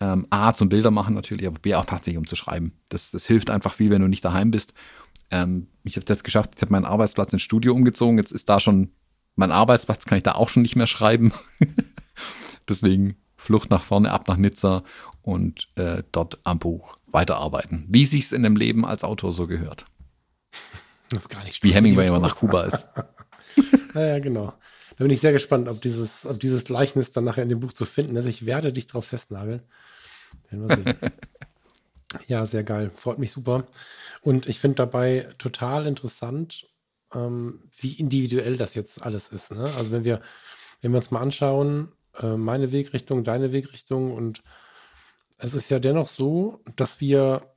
[0.00, 2.72] Ähm, A, zum Bilder machen natürlich, aber B, auch tatsächlich um zu schreiben.
[2.90, 4.74] Das, das hilft einfach viel, wenn du nicht daheim bist.
[5.30, 8.18] Ähm, ich habe es jetzt geschafft, ich habe meinen Arbeitsplatz ins Studio umgezogen.
[8.18, 8.90] Jetzt ist da schon
[9.36, 11.32] mein Arbeitsplatz, kann ich da auch schon nicht mehr schreiben.
[12.68, 14.82] Deswegen Flucht nach vorne, ab nach Nizza
[15.22, 17.86] und äh, dort am Buch weiterarbeiten.
[17.88, 19.86] Wie sich es in dem Leben als Autor so gehört.
[21.08, 22.86] Das ist gar nicht Wie Hemingway immer nach Kuba ist.
[23.94, 24.52] ja, ja, genau.
[24.96, 27.72] Da bin ich sehr gespannt, ob dieses, ob dieses Gleichnis dann nachher in dem Buch
[27.72, 28.26] zu finden ist.
[28.26, 29.62] Ich werde dich drauf festnageln.
[30.50, 30.94] Werden wir sehen.
[32.26, 32.90] ja, sehr geil.
[32.94, 33.66] Freut mich super.
[34.20, 36.68] Und ich finde dabei total interessant,
[37.14, 39.52] ähm, wie individuell das jetzt alles ist.
[39.52, 39.64] Ne?
[39.78, 40.20] Also wenn wir,
[40.82, 44.42] wenn wir uns mal anschauen, äh, meine Wegrichtung, deine Wegrichtung und
[45.38, 47.54] es ist ja dennoch so, dass wir,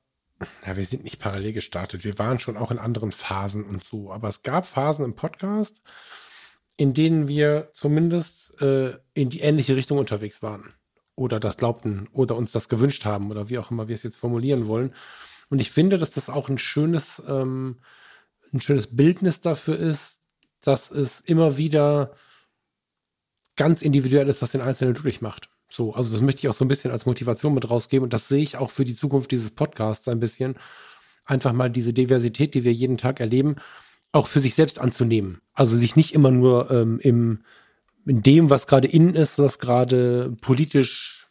[0.65, 2.03] ja, wir sind nicht parallel gestartet.
[2.03, 4.11] Wir waren schon auch in anderen Phasen und so.
[4.11, 5.81] Aber es gab Phasen im Podcast,
[6.77, 10.69] in denen wir zumindest äh, in die ähnliche Richtung unterwegs waren.
[11.15, 14.17] Oder das glaubten oder uns das gewünscht haben oder wie auch immer wir es jetzt
[14.17, 14.93] formulieren wollen.
[15.49, 17.81] Und ich finde, dass das auch ein schönes, ähm,
[18.53, 20.21] ein schönes Bildnis dafür ist,
[20.61, 22.13] dass es immer wieder
[23.55, 25.49] ganz individuell ist, was den Einzelnen glücklich macht.
[25.69, 28.27] So, also das möchte ich auch so ein bisschen als Motivation mit rausgeben und das
[28.27, 30.55] sehe ich auch für die Zukunft dieses Podcasts ein bisschen.
[31.25, 33.57] Einfach mal diese Diversität, die wir jeden Tag erleben,
[34.11, 35.41] auch für sich selbst anzunehmen.
[35.53, 37.43] Also sich nicht immer nur ähm, im,
[38.07, 41.27] in dem, was gerade innen ist, was gerade politisch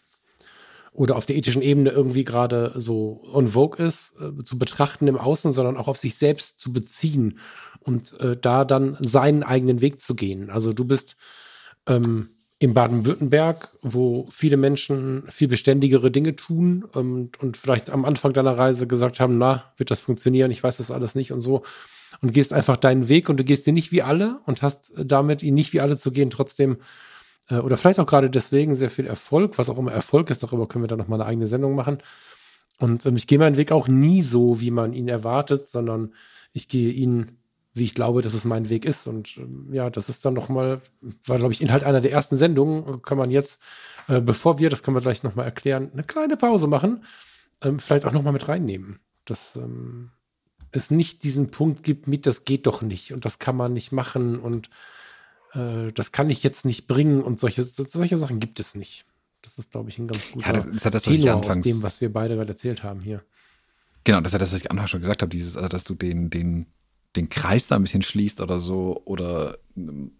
[0.92, 5.18] oder auf der ethischen Ebene irgendwie gerade so on vogue ist, äh, zu betrachten im
[5.18, 7.38] Außen, sondern auch auf sich selbst zu beziehen
[7.80, 10.50] und äh, da dann seinen eigenen Weg zu gehen.
[10.50, 11.16] Also du bist
[11.86, 12.28] ähm,
[12.60, 18.58] in Baden-Württemberg, wo viele Menschen viel beständigere Dinge tun und, und vielleicht am Anfang deiner
[18.58, 21.62] Reise gesagt haben, na, wird das funktionieren, ich weiß das alles nicht und so.
[22.20, 25.42] Und gehst einfach deinen Weg und du gehst dir nicht wie alle und hast damit,
[25.42, 26.78] ihn nicht wie alle zu gehen, trotzdem
[27.48, 30.66] äh, oder vielleicht auch gerade deswegen sehr viel Erfolg, was auch immer Erfolg ist, darüber
[30.66, 31.98] können wir dann nochmal eine eigene Sendung machen.
[32.78, 36.14] Und ähm, ich gehe meinen Weg auch nie so, wie man ihn erwartet, sondern
[36.52, 37.37] ich gehe ihn
[37.78, 39.06] wie ich glaube, dass es mein Weg ist.
[39.06, 40.80] Und ähm, ja, das ist dann nochmal,
[41.26, 43.02] war, glaube ich, Inhalt einer der ersten Sendungen.
[43.02, 43.60] Kann man jetzt,
[44.08, 47.04] äh, bevor wir, das können wir gleich nochmal erklären, eine kleine Pause machen,
[47.62, 49.00] ähm, vielleicht auch nochmal mit reinnehmen.
[49.24, 50.10] Dass ähm,
[50.72, 53.92] es nicht diesen Punkt gibt mit, das geht doch nicht und das kann man nicht
[53.92, 54.70] machen und
[55.52, 59.06] äh, das kann ich jetzt nicht bringen und solche, solche Sachen gibt es nicht.
[59.42, 62.00] Das ist, glaube ich, ein ganz guter ja, das, das, das, Tenor aus dem, was
[62.00, 63.22] wir beide gerade erzählt haben hier.
[64.04, 65.94] Genau, das ist ja das, was ich anfangs schon gesagt habe, dieses, also dass du
[65.94, 66.66] den, den
[67.16, 70.12] den Kreis da ein bisschen schließt oder so oder ähm,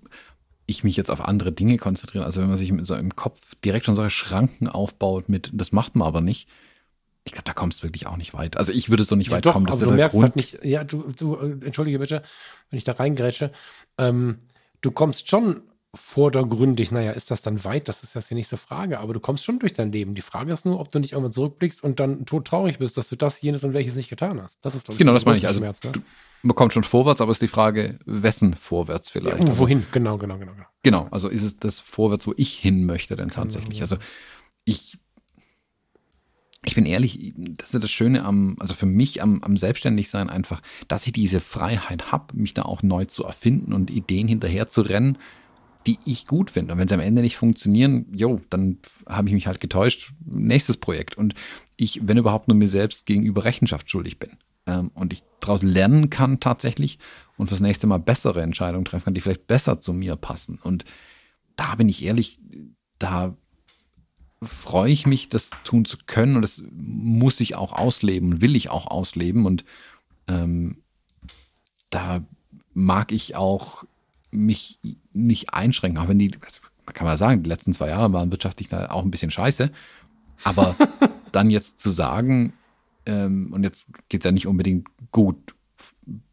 [0.67, 2.25] ich mich jetzt auf andere Dinge konzentriere.
[2.25, 5.97] Also wenn man sich so im Kopf direkt schon solche Schranken aufbaut mit, das macht
[5.97, 6.49] man aber nicht.
[7.25, 8.57] Ich glaube, da kommst du wirklich auch nicht weit.
[8.57, 9.67] Also ich würde so nicht ja, weit doch, kommen.
[9.67, 10.25] Das aber du merkst Grund.
[10.25, 12.23] halt nicht, ja, du, du, äh, entschuldige bitte,
[12.71, 13.51] wenn ich da reingrätsche,
[13.97, 14.41] ähm,
[14.83, 15.63] du kommst schon
[15.95, 17.89] vordergründig, naja, ist das dann weit?
[17.89, 20.15] Das ist ja die nächste Frage, aber du kommst schon durch dein Leben.
[20.15, 23.09] Die Frage ist nur, ob du nicht irgendwann zurückblickst und dann tot traurig bist, dass
[23.09, 24.65] du das, jenes und welches nicht getan hast.
[24.65, 25.47] Das ist, glaube ich, Genau, das meine ich.
[25.47, 25.93] Also, Schmerz, ne?
[25.93, 26.01] du,
[26.43, 29.39] man kommt schon vorwärts, aber ist die Frage, wessen vorwärts vielleicht?
[29.39, 29.87] Ja, wohin?
[29.91, 30.67] Genau, genau, genau, genau.
[30.83, 33.81] Genau, also ist es das vorwärts, wo ich hin möchte denn tatsächlich?
[33.81, 33.97] Also
[34.65, 34.99] ich,
[36.67, 40.61] ich bin ehrlich, das ist das Schöne am, also für mich am, am Selbstständigsein einfach,
[40.87, 44.83] dass ich diese Freiheit habe, mich da auch neu zu erfinden und Ideen hinterher zu
[44.83, 45.17] rennen,
[45.87, 46.73] die ich gut finde.
[46.73, 50.13] Und wenn sie am Ende nicht funktionieren, jo, dann habe ich mich halt getäuscht.
[50.25, 51.17] Nächstes Projekt.
[51.17, 51.35] Und
[51.77, 56.11] ich, wenn überhaupt, nur mir selbst gegenüber Rechenschaft schuldig bin ähm, und ich daraus lernen
[56.11, 56.99] kann tatsächlich
[57.37, 60.59] und fürs nächste Mal bessere Entscheidungen treffen kann, die vielleicht besser zu mir passen.
[60.63, 60.85] Und
[61.57, 62.41] da bin ich ehrlich,
[62.99, 63.37] da
[64.43, 68.57] freue ich mich, das tun zu können und das muss ich auch ausleben und will
[68.57, 69.65] ich auch ausleben und
[70.29, 70.83] ähm,
[71.91, 72.25] da
[72.73, 73.85] mag ich auch
[74.31, 74.79] mich
[75.13, 78.73] nicht einschränken, auch wenn die, also kann man sagen, die letzten zwei Jahre waren wirtschaftlich
[78.73, 79.71] auch ein bisschen scheiße,
[80.45, 80.77] aber
[81.33, 82.55] dann jetzt zu sagen,
[83.07, 85.55] ähm, und jetzt geht es ja nicht unbedingt gut,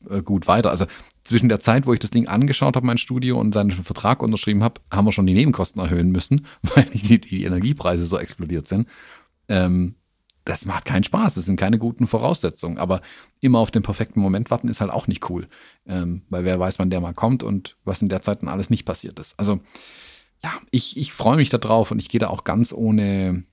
[0.10, 0.70] äh, gut weiter.
[0.70, 0.86] Also
[1.24, 4.22] zwischen der Zeit, wo ich das Ding angeschaut habe, mein Studio, und dann den Vertrag
[4.22, 8.68] unterschrieben habe, haben wir schon die Nebenkosten erhöhen müssen, weil die, die Energiepreise so explodiert
[8.68, 8.88] sind.
[9.48, 9.96] Ähm,
[10.46, 12.78] das macht keinen Spaß, das sind keine guten Voraussetzungen.
[12.78, 13.02] Aber
[13.42, 15.48] immer auf den perfekten Moment warten ist halt auch nicht cool.
[15.86, 18.70] Ähm, weil wer weiß, wann der mal kommt und was in der Zeit dann alles
[18.70, 19.38] nicht passiert ist.
[19.38, 19.60] Also
[20.44, 23.44] ja, ich, ich freue mich darauf und ich gehe da auch ganz ohne,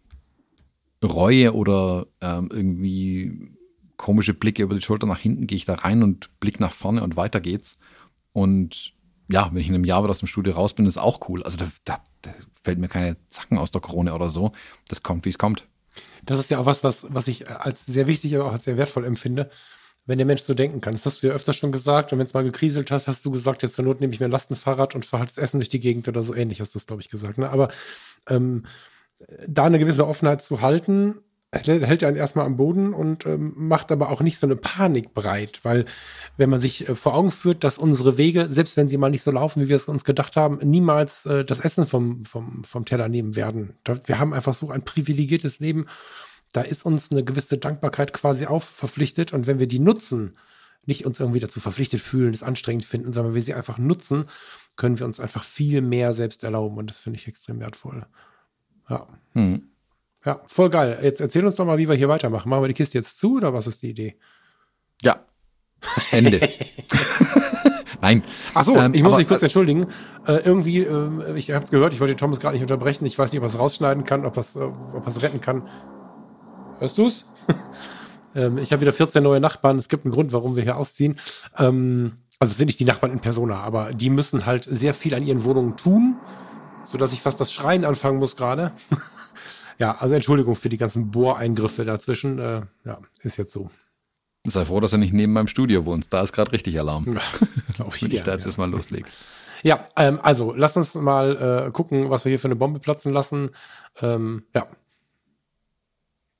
[1.02, 3.50] Reue oder ähm, irgendwie
[3.96, 7.02] komische Blicke über die Schulter nach hinten, gehe ich da rein und blick nach vorne
[7.02, 7.78] und weiter geht's.
[8.32, 8.94] Und
[9.28, 11.42] ja, wenn ich in einem Jahr wieder aus dem Studio raus bin, ist auch cool.
[11.42, 14.52] Also da, da, da fällt mir keine Zacken aus der Krone oder so.
[14.88, 15.66] Das kommt, wie es kommt.
[16.22, 18.76] Das ist ja auch was, was, was ich als sehr wichtig, aber auch als sehr
[18.76, 19.50] wertvoll empfinde,
[20.06, 20.94] wenn der Mensch so denken kann.
[20.94, 22.12] Das hast du ja öfter schon gesagt.
[22.12, 24.26] Und wenn es mal gekriselt hast, hast du gesagt, jetzt zur Not nehme ich mir
[24.26, 26.78] ein Lastenfahrrad und fahre halt das Essen durch die Gegend oder so ähnlich, hast du
[26.78, 27.38] es, glaube ich, gesagt.
[27.38, 27.50] Ne?
[27.50, 27.68] Aber
[28.28, 28.64] ähm,
[29.46, 31.16] da eine gewisse Offenheit zu halten,
[31.52, 35.60] hält einen erstmal am Boden und ähm, macht aber auch nicht so eine Panik breit,
[35.64, 35.84] weil
[36.38, 39.22] wenn man sich äh, vor Augen führt, dass unsere Wege, selbst wenn sie mal nicht
[39.22, 42.84] so laufen, wie wir es uns gedacht haben, niemals äh, das Essen vom, vom, vom
[42.86, 43.74] Teller nehmen werden.
[43.84, 45.86] Da, wir haben einfach so ein privilegiertes Leben.
[46.52, 50.36] Da ist uns eine gewisse Dankbarkeit quasi auch verpflichtet und wenn wir die nutzen,
[50.86, 54.24] nicht uns irgendwie dazu verpflichtet fühlen, es anstrengend finden, sondern wir sie einfach nutzen,
[54.76, 58.06] können wir uns einfach viel mehr selbst erlauben und das finde ich extrem wertvoll.
[58.88, 59.06] Ja.
[59.34, 59.71] Hm.
[60.24, 60.98] Ja, voll geil.
[61.02, 62.48] Jetzt erzähl uns doch mal, wie wir hier weitermachen.
[62.48, 64.16] Machen wir die Kiste jetzt zu oder was ist die Idee?
[65.02, 65.24] Ja.
[66.12, 66.48] Ende.
[68.00, 68.22] Nein.
[68.54, 69.86] Ach so, ähm, ich muss aber, mich kurz äh, entschuldigen.
[70.26, 73.06] Äh, irgendwie, äh, ich habe es gehört, ich wollte Thomas gerade nicht unterbrechen.
[73.06, 75.62] Ich weiß nicht, ob er es rausschneiden kann, ob er es äh, retten kann.
[76.78, 77.26] Hörst du's?
[78.34, 79.78] ähm, ich habe wieder 14 neue Nachbarn.
[79.78, 81.18] Es gibt einen Grund, warum wir hier ausziehen.
[81.58, 85.14] Ähm, also es sind nicht die Nachbarn in Persona, aber die müssen halt sehr viel
[85.14, 86.16] an ihren Wohnungen tun,
[86.84, 88.72] sodass ich fast das Schreien anfangen muss gerade.
[89.82, 92.38] ja, also Entschuldigung für die ganzen Bohreingriffe dazwischen.
[92.38, 93.68] Äh, ja, ist jetzt so.
[94.46, 96.12] Sei froh, dass du nicht neben meinem Studio wohnst.
[96.12, 97.04] Da ist gerade richtig Alarm.
[97.12, 97.20] Ja,
[97.88, 98.46] ich, Wenn ich da jetzt ja.
[98.46, 99.08] erstmal loslege.
[99.64, 103.12] Ja, ähm, also lass uns mal äh, gucken, was wir hier für eine Bombe platzen
[103.12, 103.50] lassen.
[104.00, 104.68] Ähm, ja.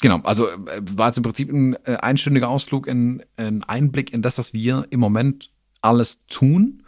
[0.01, 4.23] Genau, also äh, war jetzt im Prinzip ein äh, einstündiger Ausflug, ein, ein, Einblick in
[4.23, 6.85] das, was wir im Moment alles tun,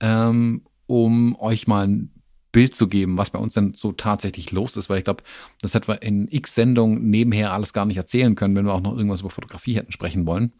[0.00, 2.13] ähm, um euch mal ein
[2.54, 5.24] Bild zu geben, was bei uns denn so tatsächlich los ist, weil ich glaube,
[5.60, 8.80] das hätten wir in x Sendungen nebenher alles gar nicht erzählen können, wenn wir auch
[8.80, 10.52] noch irgendwas über Fotografie hätten sprechen wollen.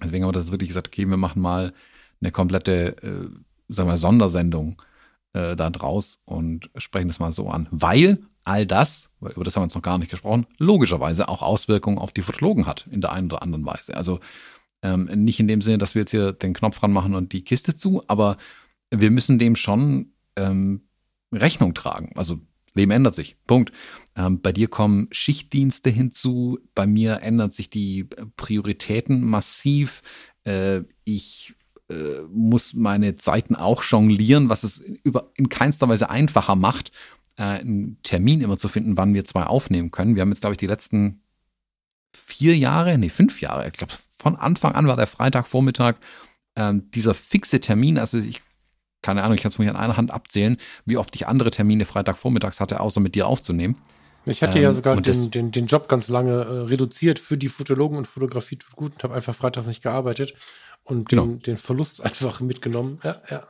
[0.00, 1.72] Deswegen haben wir das wirklich gesagt, okay, wir machen mal
[2.20, 3.28] eine komplette, äh,
[3.68, 4.80] sagen wir, Sondersendung
[5.32, 7.66] äh, da draus und sprechen das mal so an.
[7.72, 11.98] Weil all das, über das haben wir uns noch gar nicht gesprochen, logischerweise auch Auswirkungen
[11.98, 13.96] auf die Fotologen hat, in der einen oder anderen Weise.
[13.96, 14.20] Also
[14.82, 17.74] ähm, nicht in dem Sinne, dass wir jetzt hier den Knopf ranmachen und die Kiste
[17.74, 18.36] zu, aber
[18.92, 20.82] wir müssen dem schon ähm,
[21.32, 22.12] Rechnung tragen.
[22.14, 22.40] Also
[22.74, 23.36] Leben ändert sich.
[23.46, 23.72] Punkt.
[24.14, 26.58] Ähm, bei dir kommen Schichtdienste hinzu.
[26.74, 28.04] Bei mir ändern sich die
[28.36, 30.02] Prioritäten massiv.
[30.44, 31.54] Äh, ich
[31.88, 36.92] äh, muss meine Zeiten auch jonglieren, was es über, in keinster Weise einfacher macht,
[37.36, 40.14] äh, einen Termin immer zu finden, wann wir zwei aufnehmen können.
[40.14, 41.22] Wir haben jetzt, glaube ich, die letzten
[42.12, 45.96] vier Jahre, nee, fünf Jahre, ich glaube, von Anfang an war der Freitagvormittag
[46.56, 47.98] ähm, dieser fixe Termin.
[47.98, 48.42] Also ich
[49.02, 51.84] keine Ahnung, ich kann es mir an einer Hand abzählen, wie oft ich andere Termine
[51.84, 53.76] Freitagvormittags hatte, außer mit dir aufzunehmen.
[54.26, 57.48] Ich hatte ähm, ja sogar den, den, den Job ganz lange äh, reduziert für die
[57.48, 60.34] Fotologen und Fotografie tut gut und habe einfach freitags nicht gearbeitet
[60.82, 61.26] und genau.
[61.26, 62.98] den, den, Verlust einfach mitgenommen.
[63.04, 63.42] Ja, ja.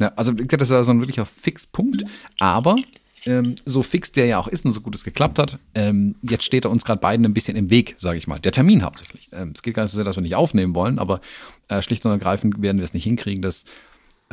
[0.00, 2.04] ja also das ist ja so ein wirklicher Fixpunkt,
[2.40, 2.76] aber
[3.26, 6.44] ähm, so fix der ja auch ist und so gut es geklappt hat, ähm, jetzt
[6.44, 8.38] steht er uns gerade beiden ein bisschen im Weg, sage ich mal.
[8.40, 9.28] Der Termin hauptsächlich.
[9.32, 11.20] Ähm, es geht gar nicht so sehr, dass wir nicht aufnehmen wollen, aber
[11.68, 13.64] äh, schlicht und ergreifend werden wir es nicht hinkriegen, dass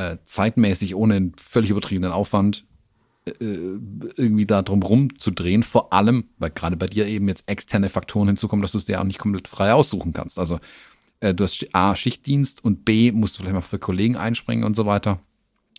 [0.02, 2.66] äh, zeitmäßig ohne einen völlig übertriebenen Aufwand
[3.26, 5.64] äh, irgendwie da drum rumzudrehen.
[5.64, 9.00] Vor allem, weil gerade bei dir eben jetzt externe Faktoren hinzukommen, dass du es dir
[9.00, 10.40] auch nicht komplett frei aussuchen kannst.
[10.40, 10.60] Also
[11.20, 14.76] äh, du hast A, Schichtdienst und B, musst du vielleicht mal für Kollegen einspringen und
[14.76, 15.20] so weiter.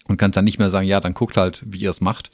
[0.07, 2.31] Und kannst dann nicht mehr sagen, ja, dann guckt halt, wie ihr es macht.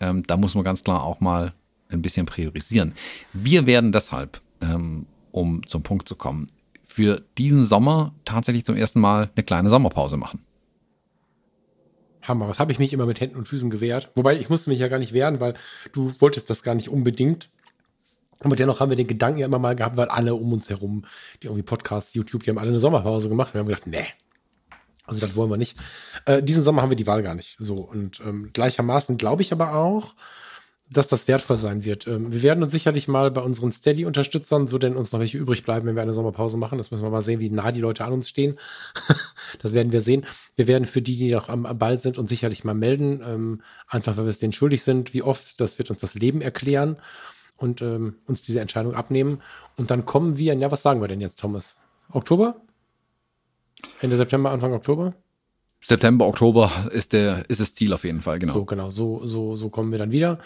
[0.00, 1.54] Ähm, da muss man ganz klar auch mal
[1.88, 2.94] ein bisschen priorisieren.
[3.32, 6.48] Wir werden deshalb, ähm, um zum Punkt zu kommen,
[6.84, 10.44] für diesen Sommer tatsächlich zum ersten Mal eine kleine Sommerpause machen.
[12.22, 12.48] Hammer.
[12.48, 14.10] Was habe ich mich immer mit Händen und Füßen gewehrt?
[14.14, 15.54] Wobei ich musste mich ja gar nicht wehren, weil
[15.92, 17.50] du wolltest das gar nicht unbedingt.
[18.40, 21.04] Aber dennoch haben wir den Gedanken ja immer mal gehabt, weil alle um uns herum,
[21.42, 23.54] die irgendwie Podcasts, YouTube, die haben alle eine Sommerpause gemacht.
[23.54, 24.06] Wir haben gedacht, nee,
[25.06, 25.76] also das wollen wir nicht.
[26.24, 27.56] Äh, diesen Sommer haben wir die Wahl gar nicht.
[27.58, 30.14] So und ähm, gleichermaßen glaube ich aber auch,
[30.92, 32.06] dass das wertvoll sein wird.
[32.06, 35.64] Ähm, wir werden uns sicherlich mal bei unseren Steady-Unterstützern, so denn uns noch welche übrig
[35.64, 36.78] bleiben, wenn wir eine Sommerpause machen.
[36.78, 38.58] Das müssen wir mal sehen, wie nah die Leute an uns stehen.
[39.62, 40.26] das werden wir sehen.
[40.56, 43.22] Wir werden für die, die noch am Ball sind, uns sicherlich mal melden.
[43.24, 45.14] Ähm, einfach, weil wir es denen schuldig sind.
[45.14, 46.96] Wie oft, das wird uns das Leben erklären
[47.56, 49.40] und ähm, uns diese Entscheidung abnehmen.
[49.76, 51.76] Und dann kommen wir, ja, was sagen wir denn jetzt, Thomas?
[52.10, 52.56] Oktober?
[54.00, 55.14] Ende September, Anfang Oktober?
[55.80, 58.52] September, Oktober ist der, ist das Ziel auf jeden Fall, genau.
[58.52, 60.38] So, genau, so, so, so kommen wir dann wieder.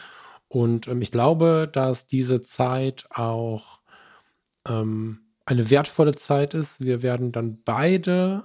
[0.49, 3.81] Und ähm, ich glaube, dass diese Zeit auch
[4.67, 6.81] ähm, eine wertvolle Zeit ist.
[6.81, 8.45] Wir werden dann beide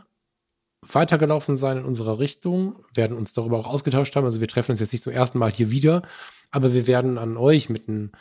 [0.82, 4.26] weitergelaufen sein in unserer Richtung, werden uns darüber auch ausgetauscht haben.
[4.26, 6.02] Also wir treffen uns jetzt nicht zum ersten Mal hier wieder,
[6.50, 8.12] aber wir werden an euch mit einem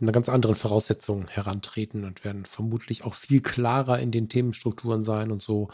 [0.00, 5.30] einer ganz anderen Voraussetzungen herantreten und werden vermutlich auch viel klarer in den Themenstrukturen sein
[5.30, 5.68] und so.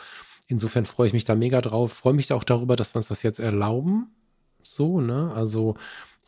[0.47, 1.93] Insofern freue ich mich da mega drauf.
[1.93, 4.15] Freue mich auch darüber, dass wir uns das jetzt erlauben.
[4.63, 5.33] So, ne?
[5.35, 5.77] Also,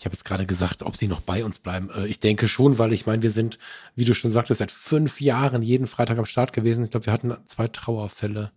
[0.02, 1.88] ich habe jetzt gerade gesagt, ob sie noch bei uns bleiben.
[1.94, 3.60] Äh, ich denke schon, weil ich meine, wir sind,
[3.94, 6.82] wie du schon sagtest, seit fünf Jahren jeden Freitag am Start gewesen.
[6.82, 8.50] Ich glaube, wir hatten zwei Trauerfälle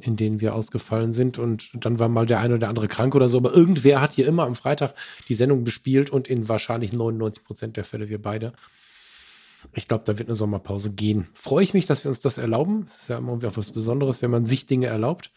[0.00, 1.38] in denen wir ausgefallen sind.
[1.38, 3.38] Und dann war mal der eine oder andere krank oder so.
[3.38, 4.92] Aber irgendwer hat hier immer am Freitag
[5.28, 8.52] die Sendung bespielt und in wahrscheinlich 99 Prozent der Fälle wir beide.
[9.72, 11.28] Ich glaube, da wird eine Sommerpause gehen.
[11.32, 12.84] Freue ich mich, dass wir uns das erlauben.
[12.86, 15.30] Es ist ja immer auch was Besonderes, wenn man sich Dinge erlaubt.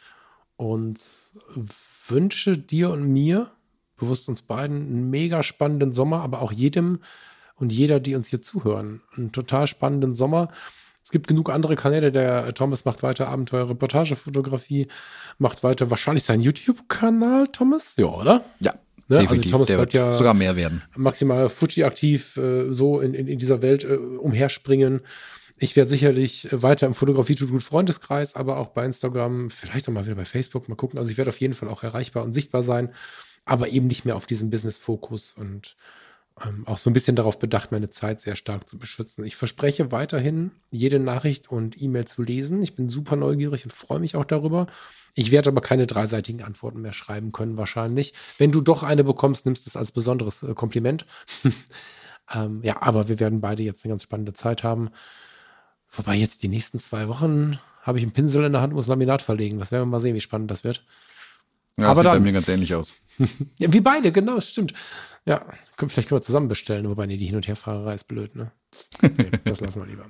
[0.57, 0.99] Und
[2.07, 3.51] wünsche dir und mir,
[3.99, 6.99] bewusst uns beiden, einen mega spannenden Sommer, aber auch jedem
[7.55, 10.49] und jeder, die uns hier zuhören, einen total spannenden Sommer.
[11.03, 12.11] Es gibt genug andere Kanäle.
[12.11, 14.87] Der Thomas macht weiter Abenteuer-Reportagefotografie,
[15.37, 17.95] macht weiter wahrscheinlich seinen YouTube-Kanal, Thomas.
[17.97, 18.45] Ja, oder?
[18.59, 18.73] Ja.
[19.07, 19.17] Ne?
[19.17, 19.53] Also definitiv.
[19.53, 20.83] Also Thomas wird ja sogar mehr werden.
[20.95, 25.01] Maximal Fuji aktiv, äh, so in, in, in, dieser Welt äh, umherspringen.
[25.57, 29.93] Ich werde sicherlich weiter im Fotografie tut gut Freundeskreis, aber auch bei Instagram, vielleicht auch
[29.93, 30.99] mal wieder bei Facebook mal gucken.
[30.99, 32.93] Also ich werde auf jeden Fall auch erreichbar und sichtbar sein,
[33.45, 35.75] aber eben nicht mehr auf diesem Business-Fokus und
[36.43, 39.25] ähm, auch so ein bisschen darauf bedacht, meine Zeit sehr stark zu beschützen.
[39.25, 42.61] Ich verspreche weiterhin, jede Nachricht und E-Mail zu lesen.
[42.61, 44.67] Ich bin super neugierig und freue mich auch darüber.
[45.15, 48.13] Ich werde aber keine dreiseitigen Antworten mehr schreiben können, wahrscheinlich.
[48.37, 51.05] Wenn du doch eine bekommst, nimmst du es als besonderes äh, Kompliment.
[52.33, 54.89] ähm, ja, aber wir werden beide jetzt eine ganz spannende Zeit haben.
[55.91, 59.21] Wobei jetzt die nächsten zwei Wochen habe ich einen Pinsel in der Hand, muss Laminat
[59.21, 59.59] verlegen.
[59.59, 60.85] Das werden wir mal sehen, wie spannend das wird.
[61.81, 62.93] Ja, aber sieht dann, bei mir ganz ähnlich aus.
[63.57, 64.73] ja, wie beide, genau, stimmt.
[65.25, 65.45] Ja,
[65.77, 68.51] vielleicht können wir zusammen bestellen, wobei nee, die Hin- und Herfahrerei ist blöd, ne?
[69.01, 70.05] Nee, das lassen wir lieber.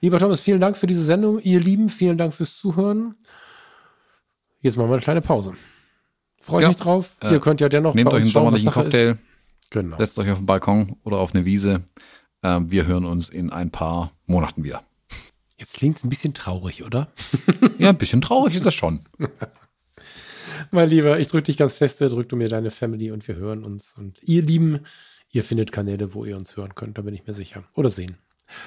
[0.00, 1.40] Lieber Thomas, vielen Dank für diese Sendung.
[1.40, 3.14] Ihr Lieben, vielen Dank fürs Zuhören.
[4.60, 5.54] Jetzt machen wir eine kleine Pause.
[6.40, 7.16] Freue ja, mich drauf.
[7.20, 7.94] Äh, Ihr könnt ja dennoch.
[7.94, 9.18] Nehmt euch einen sommerlichen Cocktail.
[9.70, 9.96] Genau.
[9.96, 11.84] Setzt euch auf den Balkon oder auf eine Wiese.
[12.42, 14.82] Äh, wir hören uns in ein paar Monaten wieder.
[15.56, 17.12] Jetzt klingt es ein bisschen traurig, oder?
[17.78, 19.06] ja, ein bisschen traurig ist das schon.
[20.70, 23.64] mein Lieber, ich drücke dich ganz fest, drück du mir deine Family und wir hören
[23.64, 23.94] uns.
[23.96, 24.80] Und ihr Lieben,
[25.30, 27.64] ihr findet Kanäle, wo ihr uns hören könnt, da bin ich mir sicher.
[27.74, 28.16] Oder sehen.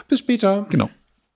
[0.07, 0.65] Bis später.
[0.69, 0.89] Genau.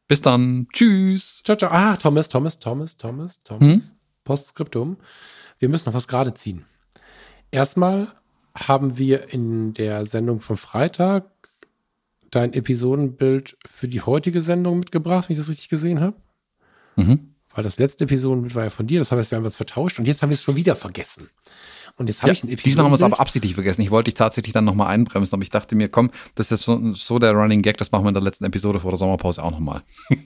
[0.08, 0.68] Bis dann.
[0.74, 1.42] Tschüss.
[1.44, 1.72] Ciao, ciao.
[1.72, 3.68] Ah, Thomas, Thomas, Thomas, Thomas, Thomas.
[3.68, 3.82] Hm?
[4.24, 4.98] Postskriptum.
[5.60, 6.66] Wir müssen noch was gerade ziehen.
[7.52, 8.08] Erstmal
[8.56, 11.26] haben wir in der Sendung vom Freitag
[12.30, 16.16] dein Episodenbild für die heutige Sendung mitgebracht, wenn ich das richtig gesehen habe.
[16.96, 20.00] Mhm weil das letzte Episodenbild war ja von dir, das heißt, wir haben es vertauscht
[20.00, 21.28] und jetzt haben wir es schon wieder vergessen.
[21.98, 22.64] Und jetzt habe ja, ich ein Episoden.
[22.64, 23.82] Diesmal haben wir es aber absichtlich vergessen.
[23.82, 26.94] Ich wollte dich tatsächlich dann nochmal einbremsen, aber ich dachte mir, komm, das ist so,
[26.96, 29.52] so, der Running Gag, das machen wir in der letzten Episode vor der Sommerpause auch
[29.52, 29.84] nochmal.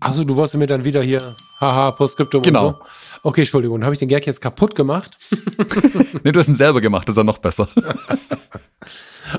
[0.00, 1.20] Achso, du wolltest mir dann wieder hier,
[1.60, 2.68] haha, Postskriptum genau.
[2.68, 2.82] und so.
[3.24, 5.18] Okay, Entschuldigung, habe ich den Gag jetzt kaputt gemacht?
[6.24, 7.68] nee, du hast ihn selber gemacht, das ist ja noch besser.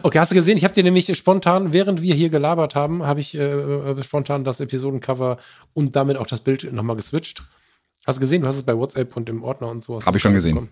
[0.03, 0.57] Okay, hast du gesehen?
[0.57, 4.43] Ich habe dir nämlich spontan, während wir hier gelabert haben, habe ich äh, äh, spontan
[4.43, 5.37] das Episodencover
[5.73, 7.43] und damit auch das Bild nochmal geswitcht.
[8.05, 8.41] Hast du gesehen?
[8.41, 10.03] Du hast es bei WhatsApp und im Ordner und so.
[10.03, 10.55] Habe ich schon gesehen.
[10.55, 10.71] Bekommen.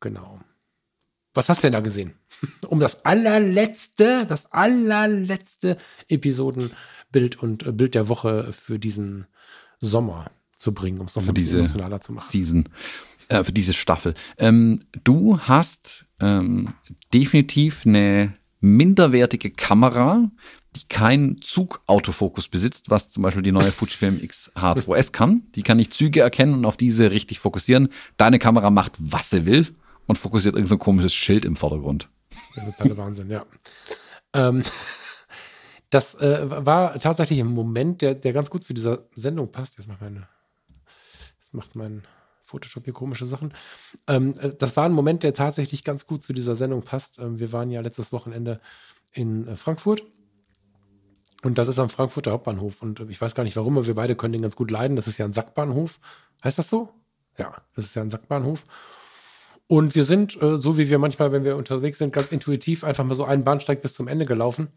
[0.00, 0.40] Genau.
[1.34, 2.14] Was hast du denn da gesehen?
[2.68, 5.76] Um das allerletzte, das allerletzte
[6.08, 9.26] Episodenbild und äh, Bild der Woche für diesen
[9.78, 12.28] Sommer zu bringen, um es noch ein bisschen emotionaler zu machen.
[12.28, 12.68] Season,
[13.28, 14.14] äh, für diese Staffel.
[14.38, 16.74] Ähm, du hast ähm,
[17.12, 20.30] definitiv eine minderwertige Kamera,
[20.76, 25.42] die keinen Zugautofokus besitzt, was zum Beispiel die neue Fujifilm X-H2S kann.
[25.54, 27.88] Die kann nicht Züge erkennen und auf diese richtig fokussieren.
[28.16, 29.66] Deine Kamera macht, was sie will
[30.06, 32.08] und fokussiert irgendein so komisches Schild im Vordergrund.
[32.54, 33.44] Das ist halt Wahnsinn, ja.
[34.32, 34.62] Ähm,
[35.90, 39.76] das äh, war tatsächlich ein Moment, der, der ganz gut zu dieser Sendung passt.
[39.78, 40.28] Jetzt macht meine,
[41.38, 42.02] jetzt macht mein
[42.52, 43.54] Photoshop hier komische Sachen.
[44.06, 47.18] Ähm, äh, das war ein Moment, der tatsächlich ganz gut zu dieser Sendung passt.
[47.18, 48.60] Ähm, wir waren ja letztes Wochenende
[49.12, 50.04] in äh, Frankfurt.
[51.42, 52.82] Und das ist am Frankfurter Hauptbahnhof.
[52.82, 54.96] Und äh, ich weiß gar nicht warum, aber wir beide können den ganz gut leiden.
[54.96, 55.98] Das ist ja ein Sackbahnhof.
[56.44, 56.90] Heißt das so?
[57.38, 58.64] Ja, das ist ja ein Sackbahnhof.
[59.66, 63.04] Und wir sind, äh, so wie wir manchmal, wenn wir unterwegs sind, ganz intuitiv einfach
[63.04, 64.68] mal so einen Bahnsteig bis zum Ende gelaufen.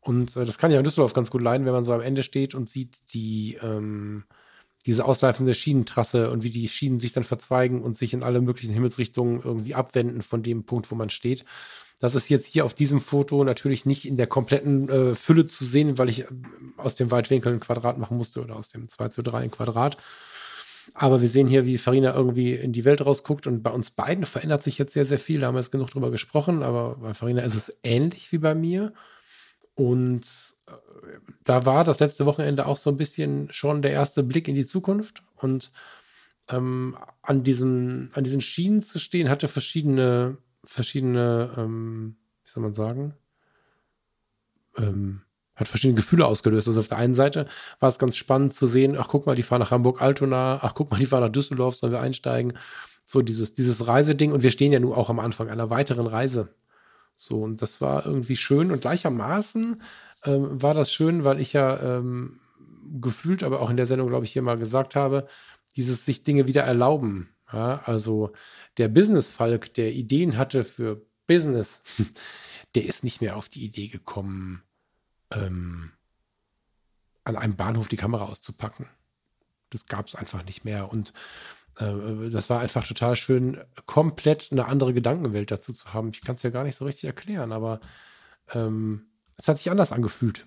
[0.00, 2.24] Und äh, das kann ja in Düsseldorf ganz gut leiden, wenn man so am Ende
[2.24, 4.24] steht und sieht die, ähm,
[4.86, 8.74] diese Ausleifung Schienentrasse und wie die Schienen sich dann verzweigen und sich in alle möglichen
[8.74, 11.44] Himmelsrichtungen irgendwie abwenden von dem Punkt, wo man steht.
[12.00, 15.64] Das ist jetzt hier auf diesem Foto natürlich nicht in der kompletten äh, Fülle zu
[15.64, 16.26] sehen, weil ich äh,
[16.76, 19.96] aus dem Weitwinkel ein Quadrat machen musste oder aus dem 2 zu 3 ein Quadrat.
[20.94, 24.26] Aber wir sehen hier, wie Farina irgendwie in die Welt rausguckt und bei uns beiden
[24.26, 25.40] verändert sich jetzt sehr, sehr viel.
[25.40, 28.56] Da haben wir jetzt genug drüber gesprochen, aber bei Farina ist es ähnlich wie bei
[28.56, 28.92] mir.
[29.74, 30.72] Und äh,
[31.44, 34.66] da war das letzte Wochenende auch so ein bisschen schon der erste Blick in die
[34.66, 35.22] Zukunft.
[35.36, 35.70] Und
[36.48, 42.74] ähm, an, diesem, an diesen Schienen zu stehen, hatte verschiedene, verschiedene, ähm, wie soll man
[42.74, 43.14] sagen,
[44.76, 45.22] ähm,
[45.54, 46.68] hat verschiedene Gefühle ausgelöst.
[46.68, 47.46] Also auf der einen Seite
[47.80, 50.90] war es ganz spannend zu sehen, ach guck mal, die fahren nach Hamburg-Altona, ach guck
[50.90, 52.58] mal, die fahren nach Düsseldorf, sollen wir einsteigen?
[53.04, 56.54] So dieses, dieses Reiseding und wir stehen ja nun auch am Anfang einer weiteren Reise.
[57.16, 59.82] So, und das war irgendwie schön und gleichermaßen
[60.24, 62.40] ähm, war das schön, weil ich ja ähm,
[63.00, 65.26] gefühlt, aber auch in der Sendung, glaube ich, hier mal gesagt habe,
[65.76, 67.28] dieses sich Dinge wieder erlauben.
[67.52, 68.32] Ja, also
[68.78, 71.82] der Business-Falk, der Ideen hatte für Business,
[72.74, 74.62] der ist nicht mehr auf die Idee gekommen,
[75.30, 75.92] ähm,
[77.24, 78.88] an einem Bahnhof die Kamera auszupacken.
[79.70, 80.90] Das gab es einfach nicht mehr.
[80.90, 81.12] Und
[81.74, 86.10] das war einfach total schön, komplett eine andere Gedankenwelt dazu zu haben.
[86.12, 87.80] Ich kann es ja gar nicht so richtig erklären, aber
[88.52, 89.06] ähm,
[89.38, 90.46] es hat sich anders angefühlt.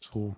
[0.00, 0.34] So,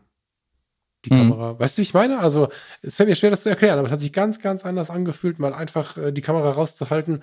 [1.05, 1.19] die mhm.
[1.19, 1.59] Kamera.
[1.59, 2.19] Weißt du, wie ich meine?
[2.19, 2.49] Also,
[2.83, 5.39] es fällt mir schwer, das zu erklären, aber es hat sich ganz, ganz anders angefühlt,
[5.39, 7.23] mal einfach äh, die Kamera rauszuhalten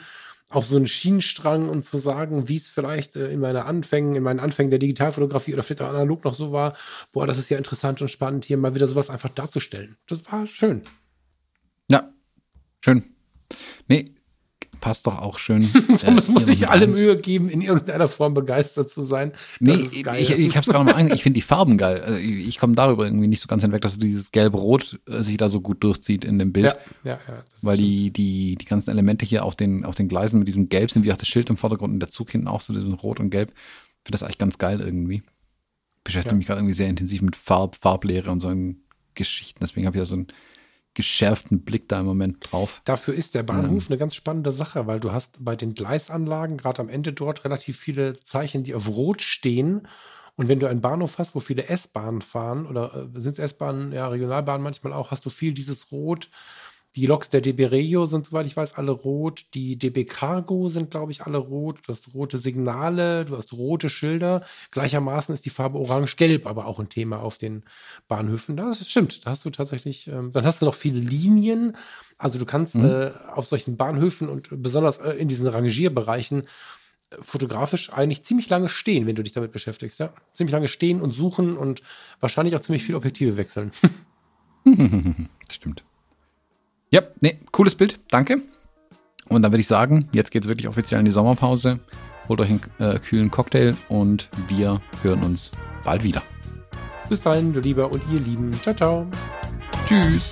[0.49, 4.23] auf so einen Schienenstrang und zu sagen, wie es vielleicht äh, in meiner Anfängen, in
[4.23, 6.75] meinen Anfängen der Digitalfotografie oder vielleicht auch analog noch so war,
[7.11, 9.97] boah, das ist ja interessant und spannend, hier mal wieder sowas einfach darzustellen.
[10.07, 10.83] Das war schön.
[12.83, 13.03] Schön.
[13.87, 14.05] Nee,
[14.81, 15.69] passt doch auch schön.
[15.97, 19.31] Thomas äh, muss sich alle Mühe geben, in irgendeiner Form begeistert zu sein.
[19.59, 21.13] Nee, ich, ich, ich habe es gerade mal angefangen.
[21.13, 22.01] Ich finde die Farben geil.
[22.01, 25.37] Also ich, ich komme darüber irgendwie nicht so ganz hinweg, dass dieses Gelb-Rot äh, sich
[25.37, 26.65] da so gut durchzieht in dem Bild.
[26.65, 27.43] Ja, ja, ja.
[27.61, 30.91] Weil die, die, die ganzen Elemente hier auf den, auf den Gleisen mit diesem Gelb
[30.91, 33.19] sind, wie auch das Schild im Vordergrund und der Zug hinten auch so, diesem Rot
[33.19, 33.51] und Gelb.
[33.51, 35.21] Ich finde das eigentlich ganz geil irgendwie.
[36.03, 36.37] Beschäftige ja.
[36.37, 38.51] mich gerade irgendwie sehr intensiv mit Farb, Farblehre und so
[39.13, 39.59] Geschichten.
[39.61, 40.27] Deswegen habe ich ja so ein
[40.93, 42.81] geschärften Blick da im Moment drauf.
[42.83, 43.91] Dafür ist der Bahnhof ähm.
[43.91, 47.77] eine ganz spannende Sache, weil du hast bei den Gleisanlagen gerade am Ende dort relativ
[47.77, 49.87] viele Zeichen, die auf Rot stehen.
[50.35, 53.91] Und wenn du einen Bahnhof hast, wo viele S-Bahnen fahren, oder äh, sind es S-Bahnen,
[53.91, 56.29] ja, Regionalbahnen manchmal auch, hast du viel dieses Rot
[56.95, 59.45] die Loks der DB Regio sind, soweit ich weiß, alle rot.
[59.53, 61.79] Die DB Cargo sind, glaube ich, alle rot.
[61.87, 64.43] Du hast rote Signale, du hast rote Schilder.
[64.71, 67.63] Gleichermaßen ist die Farbe orange-gelb aber auch ein Thema auf den
[68.09, 68.57] Bahnhöfen.
[68.57, 69.25] Das stimmt.
[69.25, 71.77] Da hast du tatsächlich, ähm, dann hast du noch viele Linien.
[72.17, 72.85] Also du kannst mhm.
[72.85, 78.67] äh, auf solchen Bahnhöfen und besonders äh, in diesen Rangierbereichen äh, fotografisch eigentlich ziemlich lange
[78.67, 80.01] stehen, wenn du dich damit beschäftigst.
[80.01, 80.11] Ja?
[80.33, 81.83] Ziemlich lange stehen und suchen und
[82.19, 83.71] wahrscheinlich auch ziemlich viel Objektive wechseln.
[85.49, 85.85] Stimmt.
[86.91, 88.41] Ja, nee, cooles Bild, danke.
[89.29, 91.79] Und dann würde ich sagen, jetzt geht es wirklich offiziell in die Sommerpause.
[92.27, 95.51] Holt euch einen äh, kühlen Cocktail und wir hören uns
[95.85, 96.21] bald wieder.
[97.07, 98.51] Bis dahin, du Lieber und ihr Lieben.
[98.61, 99.07] Ciao, ciao.
[99.85, 100.31] Tschüss.